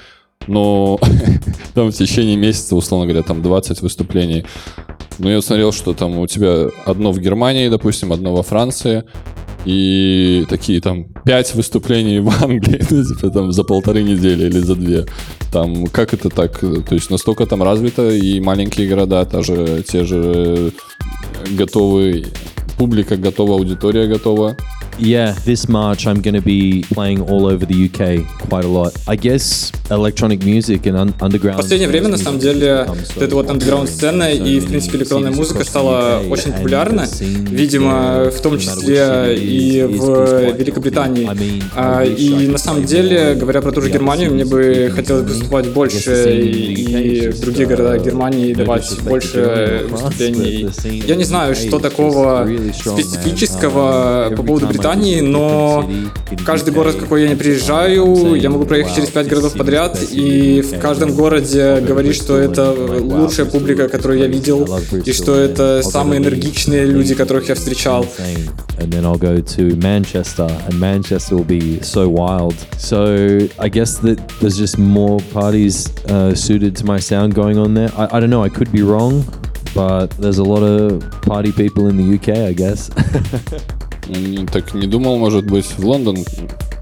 но 0.48 1.00
там 1.74 1.92
в 1.92 1.96
течение 1.96 2.36
месяца, 2.36 2.76
условно 2.76 3.08
говоря, 3.08 3.24
там 3.24 3.42
20 3.42 3.82
выступлений. 3.82 4.46
Но 5.20 5.32
я 5.32 5.42
смотрел, 5.42 5.72
что 5.72 5.94
там 5.94 6.18
у 6.20 6.28
тебя 6.28 6.68
одно 6.86 7.12
в 7.12 7.20
Германии, 7.20 7.70
допустим, 7.70 8.14
одно 8.14 8.36
во 8.36 8.44
Франции, 8.44 9.04
и 9.66 10.46
такие 10.50 10.80
там 10.80 11.06
пять 11.26 11.54
выступлений 11.54 12.20
в 12.20 12.30
Англии, 12.42 12.82
ну, 12.90 13.04
типа 13.04 13.30
там 13.30 13.52
за 13.52 13.64
полторы 13.64 14.04
недели 14.04 14.46
или 14.46 14.60
за 14.60 14.76
две. 14.76 15.06
Там 15.52 15.88
как 15.88 16.14
это 16.14 16.30
так? 16.30 16.60
То 16.60 16.96
есть 16.96 17.10
настолько 17.10 17.46
там 17.46 17.64
развито 17.64 18.10
и 18.10 18.40
маленькие 18.40 18.88
города, 18.88 19.26
та 19.26 19.42
же, 19.42 19.84
те 19.88 20.06
же 20.06 20.72
готовы, 21.52 22.28
публика 22.78 23.18
готова, 23.18 23.56
аудитория 23.56 24.08
готова. 24.08 24.56
Yeah, 25.00 25.34
this 25.46 25.68
March 25.70 26.08
I'm 26.08 26.22
going 26.22 26.34
to 26.34 26.42
be 26.42 26.84
playing 26.92 27.22
all 27.22 27.46
over 27.46 27.66
the 27.68 27.86
UK 27.86 28.26
quite 28.50 28.66
a 28.66 28.68
lot. 28.68 28.94
I 29.08 29.16
guess 29.16 29.72
electronic 29.92 30.44
music 30.44 30.88
and 30.88 30.98
un- 30.98 31.14
underground. 31.22 31.54
В 31.54 31.62
последнее 31.62 31.88
время, 31.88 32.08
на 32.10 32.18
самом 32.18 32.40
деле, 32.40 32.86
вот 32.88 33.24
эта 33.24 33.36
вот 33.36 33.48
андеграунд-сцена 33.50 34.34
и, 34.34 34.60
в 34.60 34.68
принципе, 34.68 34.98
электронная 34.98 35.32
музыка 35.32 35.64
стала 35.64 36.20
очень 36.28 36.52
популярна. 36.52 37.06
Видимо, 37.22 38.32
в 38.32 38.42
том 38.42 38.58
числе 38.58 39.36
и 39.38 39.84
в 39.84 40.54
Великобритании. 40.58 41.30
А, 41.76 42.04
И 42.04 42.48
на 42.48 42.58
самом 42.58 42.86
деле, 42.86 43.36
говоря 43.36 43.62
про 43.62 43.72
ту 43.72 43.82
же 43.82 43.92
Германию, 43.92 44.34
мне 44.34 44.46
бы 44.46 44.92
хотелось 44.96 45.30
выступать 45.30 45.68
больше 45.74 46.36
и 46.42 47.30
в 47.30 47.40
другие 47.40 47.68
города 47.68 48.00
Германии 48.00 48.54
давать 48.56 48.92
больше 49.04 49.86
выступлений. 49.90 50.68
Я 51.06 51.16
не 51.16 51.24
знаю, 51.24 51.56
что 51.56 51.78
такого 51.80 52.48
специфического 52.74 54.34
по 54.36 54.44
поводу 54.44 54.66
Британии, 54.68 54.87
но 54.96 55.90
каждый 56.46 56.74
город, 56.74 56.96
в 56.96 57.00
какой 57.00 57.24
я 57.24 57.30
не 57.30 57.36
приезжаю, 57.36 58.36
я 58.36 58.50
могу 58.50 58.66
проехать 58.66 58.96
через 58.96 59.10
пять 59.10 59.28
городов 59.28 59.54
подряд, 59.54 60.00
и 60.12 60.62
в 60.62 60.80
каждом 60.80 61.14
городе 61.14 61.80
говорить, 61.82 62.16
что 62.16 62.38
это 62.38 62.72
лучшая 62.72 63.46
публика, 63.46 63.90
которую 63.90 64.20
я 64.20 64.28
видел, 64.28 64.68
и 65.06 65.12
что 65.12 65.36
это 65.36 65.82
самые 65.84 66.20
энергичные 66.20 66.86
люди, 66.86 67.16
которых 67.16 67.50
я 67.50 67.56
встречал. 67.56 68.06
And 68.80 68.92
then 68.92 69.06
I'll 69.06 69.18
go 69.18 69.42
to 69.42 69.76
Manchester, 69.78 70.48
and 70.68 70.80
Manchester 70.80 71.36
will 71.36 71.44
be 71.44 71.82
so 71.82 72.08
wild. 72.08 72.56
So 72.78 73.48
I 73.58 73.70
guess 73.70 73.98
that 74.00 74.20
there's 74.40 74.58
just 74.58 74.78
more 74.78 75.20
parties 75.34 75.90
uh, 76.06 76.36
suited 76.36 76.76
to 76.78 76.86
my 76.86 77.00
sound 77.00 77.34
going 77.34 77.58
on 77.58 77.74
there. 77.74 77.90
I, 77.98 78.18
I 78.18 78.20
don't 78.20 78.30
know, 78.30 78.44
I 78.44 78.50
could 78.50 78.72
be 78.72 78.84
wrong, 78.84 79.26
but 79.74 80.12
there's 80.22 80.38
a 80.38 80.44
lot 80.44 80.62
of 80.62 81.04
party 81.24 81.52
people 81.52 81.88
in 81.88 81.98
the 81.98 82.16
UK, 82.16 82.30
I 82.50 82.54
guess. 82.54 82.90
Так 84.52 84.74
не 84.74 84.88
думал, 84.88 85.18
может 85.18 85.46
быть, 85.46 85.66
в 85.66 85.86
Лондон 85.86 86.18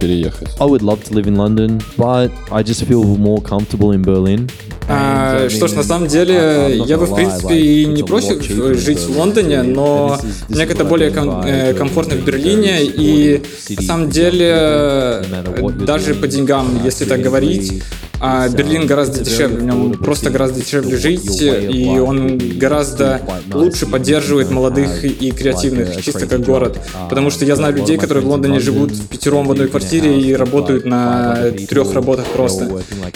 переехать? 0.05 0.47
I 0.59 0.65
would 0.65 0.81
love 0.81 0.99
to 1.03 1.13
live 1.13 1.27
in 1.27 1.35
London, 1.35 1.81
but 1.97 2.31
I 2.51 2.63
just 2.63 2.83
feel 2.87 3.03
more 3.17 3.41
comfortable 3.41 3.91
in 3.93 4.03
Berlin. 4.03 4.49
А, 4.87 5.49
что 5.49 5.67
ж, 5.67 5.73
на 5.73 5.83
самом 5.83 6.07
деле, 6.07 6.79
я 6.85 6.97
бы, 6.97 7.05
в 7.05 7.15
принципе, 7.15 7.55
и 7.55 7.85
не 7.85 8.03
против 8.03 8.43
жить 8.79 8.99
в 8.99 9.17
Лондоне, 9.17 9.63
но 9.63 10.19
мне 10.49 10.65
как-то 10.67 10.83
более 10.85 11.09
ком- 11.09 11.41
э, 11.43 11.73
комфортно 11.73 12.15
в 12.17 12.23
Берлине, 12.23 12.83
и 12.83 13.41
на 13.77 13.81
самом 13.81 14.09
деле, 14.11 15.23
даже 15.85 16.13
по 16.13 16.27
деньгам, 16.27 16.67
если 16.85 17.05
так 17.05 17.19
говорить, 17.21 17.81
а 18.21 18.47
Берлин 18.49 18.85
гораздо 18.87 19.23
дешевле, 19.23 19.57
в 19.57 19.63
нем 19.63 19.91
просто 19.93 20.29
гораздо 20.29 20.61
дешевле 20.61 20.97
жить, 20.97 21.41
и 21.41 21.99
он 21.99 22.37
гораздо 22.59 23.21
лучше 23.53 23.85
поддерживает 23.87 24.51
молодых 24.51 25.03
и 25.03 25.31
креативных, 25.31 26.01
чисто 26.03 26.25
как 26.27 26.41
город. 26.45 26.77
Потому 27.09 27.29
что 27.31 27.43
я 27.45 27.55
знаю 27.55 27.73
людей, 27.75 27.97
которые 27.97 28.23
в 28.23 28.27
Лондоне 28.29 28.59
живут 28.59 28.91
в 28.91 29.07
пятером 29.07 29.47
в 29.47 29.51
одной 29.51 29.67
квартире 29.67 29.94
и 30.03 30.33
работают 30.33 30.85
на 30.85 31.51
трех 31.69 31.93
работах 31.93 32.25
просто. 32.25 32.69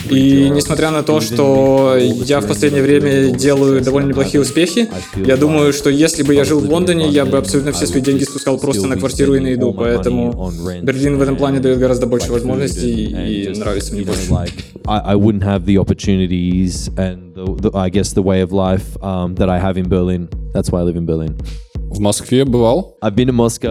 И 0.10 0.50
несмотря 0.50 0.92
на 0.92 1.04
то, 1.04 1.20
что 1.22 1.96
я 1.98 2.40
в 2.40 2.48
последнее 2.48 2.84
время 2.84 3.32
делаю 3.32 3.82
довольно 3.82 4.10
неплохие 4.10 4.42
успехи, 4.42 4.90
я 5.16 5.38
думаю, 5.38 5.74
что 5.74 5.90
если 5.90 6.24
бы 6.24 6.34
я 6.34 6.46
жил 6.46 6.60
в 6.60 6.70
Лондоне, 6.70 7.10
я 7.10 7.26
бы 7.26 7.38
абсолютно 7.38 7.72
все 7.72 7.88
свои 7.88 8.02
деньги 8.02 8.24
спускал 8.24 8.58
просто 8.58 8.88
на 8.88 8.98
квартиру 8.98 9.36
и 9.36 9.40
на 9.40 9.48
еду, 9.48 9.74
поэтому 9.74 10.52
Берлин 10.82 11.18
в 11.18 11.22
этом 11.22 11.36
плане 11.36 11.60
дает 11.60 11.80
гораздо 11.80 12.06
больше 12.06 12.32
возможностей 12.32 13.06
и 13.06 13.58
нравится 13.58 13.94
мне 13.94 14.04
больше. 14.04 14.54
I 14.86 15.16
wouldn't 15.16 15.44
have 15.44 15.66
the 15.66 15.78
opportunities 15.78 16.90
and 16.98 17.36
the, 17.36 17.70
the, 17.70 17.78
I 17.78 17.90
guess 17.90 18.14
the 18.14 18.24
way 18.24 18.42
of 18.42 18.52
life 18.52 18.98
um, 19.04 19.36
that 19.36 19.48
I 19.48 19.60
have 19.60 19.78
in 19.78 19.88
Berlin. 19.88 20.30
That's 20.52 20.72
why 20.72 20.80
I 20.80 20.84
live 20.84 20.96
in 20.96 21.06
Berlin. 21.06 21.38
В 21.90 22.00
Москве 22.00 22.46
бывал? 22.46 22.98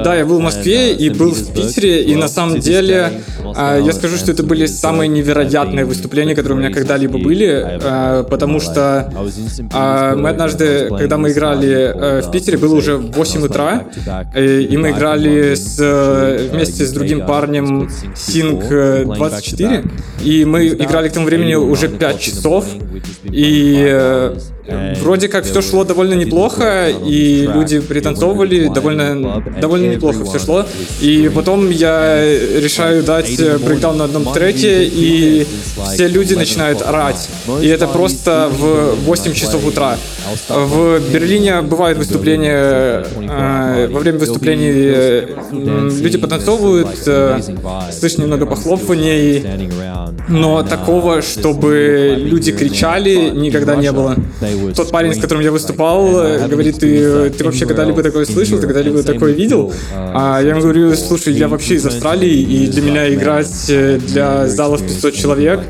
Да, 0.03 0.15
я 0.15 0.27
был 0.27 0.39
в 0.39 0.43
Москве 0.43 0.93
uh, 0.93 0.97
и 0.97 1.11
был 1.11 1.31
в 1.31 1.53
Питере, 1.53 2.03
и 2.03 2.17
на 2.17 2.29
самом 2.29 2.59
деле 2.59 3.23
а, 3.57 3.79
я 3.79 3.93
скажу, 3.93 4.17
что 4.17 4.33
это 4.33 4.43
были 4.43 4.67
самые 4.67 5.09
невероятные 5.09 5.85
выступления, 5.85 6.35
которые 6.35 6.59
у 6.59 6.61
меня 6.61 6.73
когда-либо 6.73 7.19
были, 7.19 7.47
а, 7.47 8.25
потому 8.25 8.61
что 8.61 9.13
а, 9.73 10.17
мы 10.17 10.31
однажды, 10.31 10.89
когда 10.89 11.17
мы 11.17 11.31
играли 11.31 11.93
э, 11.95 12.23
в 12.23 12.31
Питере, 12.31 12.59
uh, 12.59 12.61
было 12.61 12.75
уже 12.75 12.93
Pulsate, 12.93 13.17
8 13.17 13.41
and 13.41 13.43
I 13.43 13.43
was 13.43 13.51
утра, 13.51 13.87
э, 14.35 14.61
и 14.63 14.77
мы 14.77 14.91
играли 14.91 15.55
с, 15.55 15.79
э, 15.79 15.85
uh, 15.85 16.51
вместе 16.51 16.87
с 16.87 16.93
другим 16.93 17.27
парнем 17.27 17.89
Sync 18.15 18.69
Sync 18.69 19.05
24, 19.05 19.05
э, 19.05 19.05
playing 19.05 19.17
24, 19.17 19.69
back-to-back. 19.69 19.91
и 20.25 20.45
мы 20.45 20.69
играли 20.69 21.09
к 21.09 21.13
тому 21.13 21.27
времени 21.27 21.55
уже 21.55 21.89
8 21.89 21.99
5 21.99 22.01
o'clock 22.01 22.15
in 22.15 22.19
the 22.19 22.19
часов, 22.19 22.67
и 23.25 24.33
э, 24.69 24.95
вроде 25.01 25.29
как 25.29 25.45
все 25.45 25.63
шло 25.63 25.85
довольно 25.85 26.15
неплохо, 26.15 26.89
и 26.89 27.49
люди 27.53 27.81
пританцовывали, 27.81 28.69
довольно, 28.69 29.43
довольно 29.61 29.95
неплохо 29.95 30.25
все 30.25 30.39
шло. 30.39 30.67
И 31.01 31.31
потом 31.35 31.71
я 31.71 32.23
решаю 32.61 33.03
дать 33.03 33.39
э, 33.41 33.59
брейкдаун 33.59 33.97
на 33.99 34.05
одном 34.05 34.33
треке, 34.33 34.85
и 34.85 35.47
все 35.93 36.07
люди 36.07 36.35
начинают 36.35 36.83
орать. 36.83 37.29
И 37.63 37.67
это 37.67 37.87
просто 37.87 38.51
в 38.53 38.95
8 39.05 39.33
часов 39.33 39.67
утра. 39.67 39.97
В 40.49 41.01
Берлине 41.13 41.63
бывают 41.63 41.99
выступления, 41.99 43.05
э, 43.17 43.89
во 43.91 44.01
время 44.01 44.19
выступлений 44.19 44.71
э, 44.73 45.91
люди 46.03 46.19
потанцовывают, 46.19 46.89
э, 47.07 47.41
слышно 47.93 48.23
немного 48.23 48.47
похлопываний, 48.47 49.45
но 50.29 50.63
такого, 50.63 51.23
чтобы 51.23 52.15
люди 52.19 52.53
кричали, 52.53 53.31
никогда 53.31 53.77
не 53.77 53.91
было. 53.93 54.17
Тот 54.75 54.91
парень, 54.91 55.15
с 55.15 55.19
которым 55.19 55.43
я 55.43 55.53
выступал, 55.53 56.09
говорит, 56.49 56.79
ты, 56.79 57.31
ты 57.31 57.45
вообще 57.45 57.67
когда-либо 57.67 58.03
такое 58.03 58.25
слышал, 58.25 58.59
ты 58.59 58.67
когда-либо 58.67 59.03
такое 59.03 59.33
видел? 59.33 59.73
А 59.95 60.41
я 60.43 60.51
ему 60.51 60.61
говорю, 60.61 60.95
слушай, 60.95 61.33
я 61.35 61.49
вообще 61.49 61.75
из 61.75 61.87
Австралии, 61.87 62.41
и 62.41 62.67
для 62.67 62.83
меня 62.83 63.15
играть 63.15 63.71
для 64.13 64.47
залов 64.47 64.83
500 64.83 65.15
человек, 65.15 65.61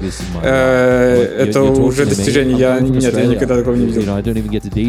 э, 0.42 1.36
это 1.38 1.62
уже 1.62 2.06
достижение. 2.06 2.58
Я, 2.58 2.80
нет, 2.80 3.16
я 3.16 3.26
никогда 3.26 3.56
такого 3.56 3.74
не 3.74 3.86
видел. 3.86 4.02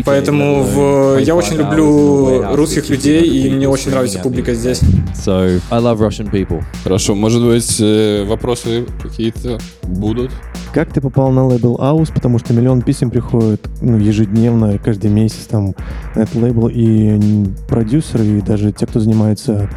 Поэтому 0.06 0.64
в, 0.64 1.18
я 1.20 1.36
очень 1.36 1.58
люблю 1.58 2.56
русских 2.56 2.90
людей, 2.90 3.22
и 3.22 3.50
мне 3.50 3.68
очень 3.68 3.92
нравится 3.92 4.20
публика 4.20 4.54
здесь. 4.54 4.82
So, 5.14 5.62
I 5.70 5.80
love 5.80 6.00
Russian 6.00 6.32
people. 6.32 6.64
Хорошо, 6.84 7.16
может 7.16 7.44
быть, 7.44 7.78
э, 7.80 8.26
вопросы 8.26 8.86
какие-то 9.02 9.60
будут? 9.84 10.32
Как 10.74 10.94
ты 10.94 11.02
попал 11.02 11.32
на 11.32 11.48
лейбл 11.48 11.78
Аус? 11.82 12.12
Потому 12.12 12.38
что 12.38 12.54
миллион 12.54 12.84
писем 12.84 13.10
приходит 13.10 13.68
ну, 13.82 13.98
ежедневно, 13.98 14.78
каждый 14.78 15.10
месяц 15.10 15.48
там 15.48 15.74
на 16.16 16.22
этот 16.22 16.36
лейбл, 16.36 16.70
и 16.72 17.46
продюсеры, 17.68 18.26
и 18.26 18.42
даже 18.42 18.72
те, 18.72 18.86
кто 18.86 19.00
занимается 19.00 19.68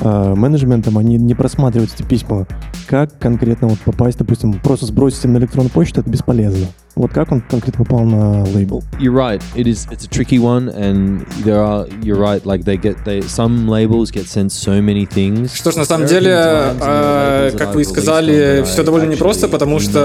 э, 0.00 0.34
менеджментом, 0.34 0.98
они 0.98 1.16
не 1.18 1.34
просматривают 1.36 1.92
эти 1.94 2.02
письма. 2.02 2.48
Как 2.88 3.16
конкретно 3.20 3.68
вот 3.68 3.78
попасть, 3.78 4.18
допустим, 4.18 4.54
просто 4.54 4.86
сбросить 4.86 5.24
им 5.24 5.34
на 5.34 5.38
электронную 5.38 5.70
почту, 5.70 6.00
это 6.00 6.10
бесполезно. 6.10 6.66
Вот 6.96 7.12
как 7.12 7.32
он 7.32 7.40
конкретно 7.40 7.84
попал 7.84 8.04
на 8.04 8.44
лейбл? 8.44 8.82
You're 8.98 9.14
right. 9.14 9.42
It 9.54 9.66
is. 9.66 9.86
It's 9.90 10.04
a 10.04 10.08
tricky 10.08 10.38
one, 10.38 10.68
and 10.68 11.26
there 11.44 11.60
are. 11.62 11.86
You're 12.02 12.18
right. 12.18 12.44
Like 12.44 12.64
they 12.64 12.76
get. 12.76 12.96
They 13.04 13.22
some 13.22 13.68
labels 13.68 14.10
get 14.10 14.26
sent 14.26 14.52
so 14.52 14.80
many 14.82 15.06
things. 15.06 15.54
Что 15.54 15.70
ж, 15.70 15.76
на 15.76 15.84
самом 15.84 16.06
деле, 16.06 16.30
э, 16.32 17.52
как 17.56 17.74
вы 17.74 17.82
и 17.82 17.84
сказали, 17.84 18.62
все 18.64 18.82
довольно 18.82 19.10
непросто, 19.10 19.48
потому 19.48 19.78
что 19.80 19.98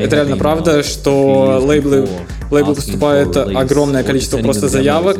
это 0.00 0.16
реально 0.16 0.36
правда, 0.36 0.82
что 0.82 1.60
лейблы, 1.62 2.08
лейбл 2.50 2.74
поступает 2.74 3.36
огромное 3.36 4.02
количество 4.02 4.38
просто 4.38 4.68
заявок, 4.68 5.18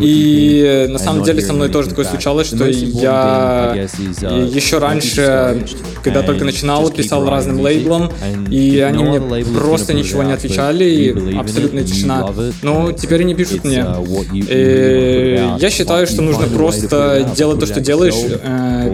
и 0.00 0.86
на 0.88 0.98
самом 0.98 1.22
деле 1.24 1.42
со 1.42 1.52
мной 1.52 1.68
тоже 1.68 1.90
такое 1.90 2.04
случалось, 2.04 2.48
что 2.48 2.66
я 2.66 3.74
еще 3.76 4.78
раньше, 4.78 5.66
когда 6.02 6.22
только 6.22 6.44
начинал, 6.44 6.90
писал 6.90 7.28
разным 7.28 7.60
лейблам, 7.60 8.10
и 8.50 8.80
они 8.80 9.04
мне 9.04 9.44
просто 9.44 9.94
ничего 9.94 10.22
не 10.22 10.32
отвечали, 10.32 10.47
и 10.48 11.36
абсолютная 11.36 11.84
тишина. 11.84 12.28
Но 12.62 12.92
теперь 12.92 13.22
они 13.22 13.34
пишут 13.34 13.64
мне. 13.64 13.84
И 14.32 15.48
я 15.58 15.70
считаю, 15.70 16.06
что 16.06 16.22
нужно 16.22 16.46
просто 16.46 17.30
делать 17.36 17.60
то, 17.60 17.66
что 17.66 17.80
делаешь, 17.80 18.14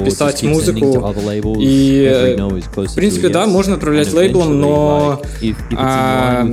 писать 0.04 0.42
музыку. 0.42 1.14
И, 1.58 2.36
в 2.74 2.94
принципе, 2.94 3.28
да, 3.28 3.46
можно 3.46 3.74
отправлять 3.74 4.12
лейблом, 4.12 4.60
но 4.60 5.22
а, 5.76 6.46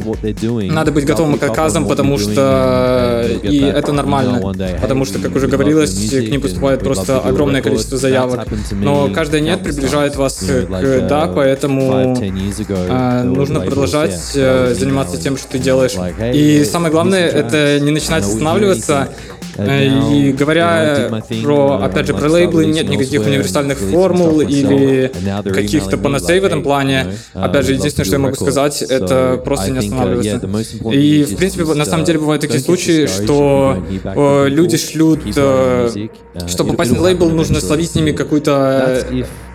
надо 0.46 0.92
быть 0.92 1.06
готовым 1.06 1.38
к 1.38 1.44
отказам, 1.44 1.88
потому 1.88 2.18
что 2.18 3.26
и 3.44 3.60
это 3.60 3.92
нормально. 3.92 4.42
Потому 4.82 5.06
что, 5.06 5.20
как 5.20 5.36
уже 5.36 5.48
говорилось, 5.48 6.10
к 6.10 6.30
ним 6.30 6.42
поступает 6.42 6.80
просто 6.82 7.20
огромное 7.20 7.62
количество 7.62 7.98
заявок. 7.98 8.48
Но 8.72 9.10
каждое 9.14 9.42
нет 9.42 9.64
приближает 9.64 10.16
вас 10.16 10.40
к 10.40 11.08
да, 11.08 11.28
поэтому 11.28 12.16
а, 12.90 13.24
нужно 13.24 13.62
продолжать 13.62 14.38
заниматься 14.82 15.18
тем, 15.18 15.38
что 15.38 15.48
ты 15.48 15.60
делаешь. 15.60 15.94
И 16.34 16.66
самое 16.66 16.92
главное, 16.92 17.28
это 17.28 17.80
не 17.80 17.92
начинать 17.92 18.24
останавливаться. 18.24 19.10
Э, 19.58 19.86
и 20.12 20.32
говоря 20.32 21.10
про, 21.44 21.84
опять 21.84 22.08
же, 22.08 22.14
про 22.14 22.30
лейблы, 22.30 22.66
нет 22.66 22.90
никаких 22.90 23.22
универсальных 23.22 23.78
формул 23.78 24.42
или 24.42 25.12
каких-то 25.44 25.98
панацей 25.98 26.40
в 26.40 26.46
этом 26.46 26.64
плане. 26.64 27.08
Опять 27.34 27.66
же, 27.66 27.74
единственное, 27.74 28.06
что 28.06 28.16
я 28.16 28.20
могу 28.20 28.36
сказать, 28.36 28.82
это 28.82 29.42
просто 29.44 29.72
не 29.72 29.80
останавливаться. 29.80 30.42
И, 30.92 31.24
в 31.24 31.36
принципе, 31.36 31.66
на 31.66 31.86
самом 31.86 32.06
деле 32.06 32.20
бывают 32.20 32.42
такие 32.42 32.60
случаи, 32.60 33.08
что 33.08 33.84
э, 34.04 34.48
люди 34.50 34.78
шлют, 34.78 35.22
э, 35.36 36.08
чтобы 36.48 36.72
попасть 36.72 36.92
на 36.92 37.02
лейбл, 37.02 37.30
нужно 37.30 37.60
словить 37.60 37.92
с 37.92 37.96
ними 37.96 38.12
какую-то 38.12 39.06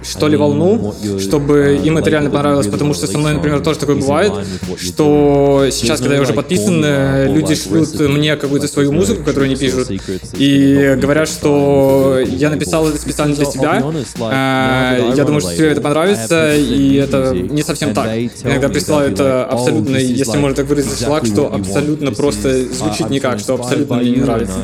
что 0.09 0.29
ли, 0.29 0.37
волну, 0.37 0.95
чтобы 1.19 1.81
им 1.83 1.99
это 1.99 2.11
реально 2.11 2.31
понравилось, 2.31 2.67
потому 2.67 2.95
что 2.95 3.07
со 3.07 3.19
мной, 3.19 3.35
например, 3.35 3.61
тоже 3.61 3.79
такое 3.79 3.97
бывает, 3.97 4.33
что 4.79 5.67
сейчас, 5.71 6.01
когда 6.01 6.17
я 6.17 6.23
уже 6.23 6.33
подписан, 6.33 6.85
люди 7.35 7.55
шлют 7.55 7.99
мне 8.01 8.37
какую-то 8.37 8.69
свою 8.69 8.93
музыку, 8.93 9.25
которую 9.25 9.47
они 9.47 9.57
пишут, 9.57 9.91
и 10.35 10.97
говорят, 11.01 11.29
что 11.29 12.19
я 12.25 12.51
написал 12.51 12.89
это 12.89 12.99
специально 12.99 13.35
для 13.35 13.47
тебя, 13.47 13.83
я 15.15 15.25
думаю, 15.25 15.41
что 15.41 15.55
тебе 15.55 15.69
это 15.69 15.81
понравится, 15.81 16.55
и 16.55 16.95
это 16.95 17.33
не 17.35 17.63
совсем 17.63 17.95
так. 17.95 18.09
Иногда 18.45 18.69
присылают 18.69 19.21
абсолютно, 19.21 19.97
если 19.97 20.39
можно 20.39 20.57
так 20.57 20.67
выразить, 20.67 21.05
шлак, 21.05 21.27
что 21.27 21.53
абсолютно 21.53 22.13
просто 22.13 22.65
звучит 22.73 23.11
никак, 23.11 23.39
что 23.41 23.55
абсолютно 23.55 23.97
мне 23.97 24.11
не 24.11 24.21
нравится. 24.21 24.59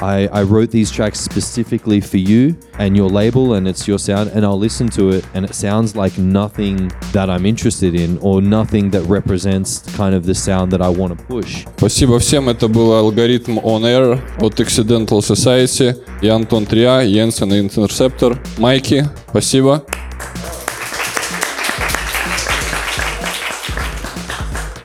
I, 0.00 0.28
I 0.28 0.42
wrote 0.44 0.70
these 0.70 0.92
tracks 0.92 1.18
specifically 1.18 2.00
for 2.00 2.18
you 2.18 2.56
and 2.78 2.96
your 2.96 3.08
label, 3.08 3.54
and 3.54 3.66
it's 3.66 3.88
your 3.88 3.98
sound, 3.98 4.30
and 4.30 4.44
I'll 4.44 4.58
listen 4.58 4.88
to 4.90 5.10
it, 5.10 5.26
and 5.34 5.44
it 5.44 5.54
sounds 5.54 5.96
like 5.96 6.16
nothing 6.18 6.92
that 7.12 7.28
I'm 7.28 7.44
interested 7.44 7.96
in 7.96 8.18
or 8.18 8.40
nothing 8.40 8.90
that 8.90 9.02
represents 9.02 9.80
kind 9.96 10.14
of 10.14 10.24
the 10.24 10.34
sound 10.34 10.70
that 10.72 10.80
I 10.80 10.88
want 10.88 11.18
to 11.18 11.24
push. 11.24 11.66
Спасибо 11.76 12.20
всем. 12.20 12.48
Это 12.48 12.68
был 12.68 12.92
алгоритм 12.92 13.58
On 13.58 13.82
Air 13.82 14.20
от 14.40 14.60
Accidental 14.60 15.20
Society. 15.20 15.96
Я 16.22 16.36
Антон 16.36 16.64
Триа, 16.64 17.02
Йенсен 17.02 17.52
и 17.52 17.60
Interceptor. 17.60 18.38
Майки, 18.58 19.04
спасибо. 19.30 19.84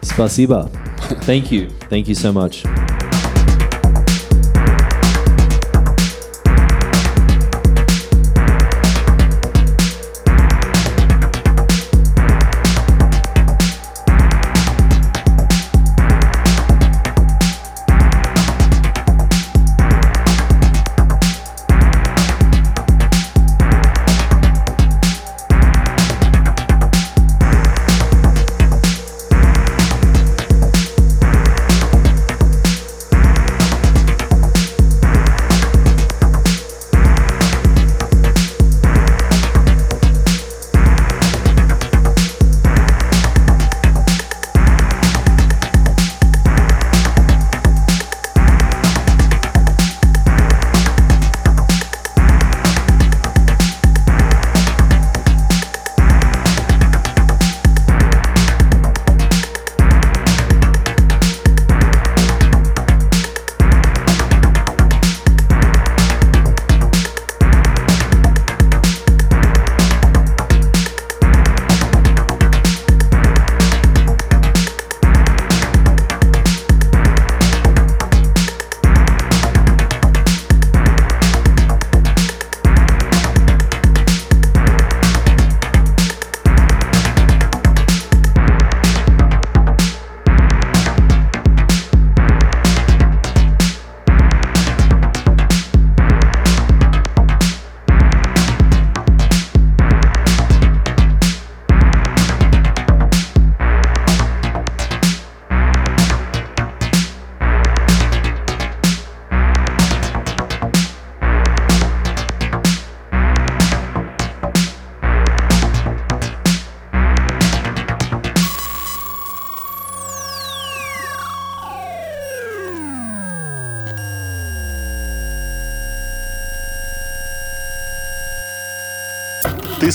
Спасибо. 0.01 0.71
Thank 1.27 1.51
you. 1.51 1.69
Thank 1.89 2.07
you 2.07 2.15
so 2.15 2.31
much. 2.31 2.63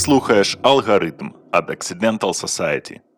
Ти 0.03 0.05
слухаєш 0.05 0.57
алгоритм 0.61 1.29
від 1.53 1.69
Accidental 1.69 2.19
Society. 2.19 2.99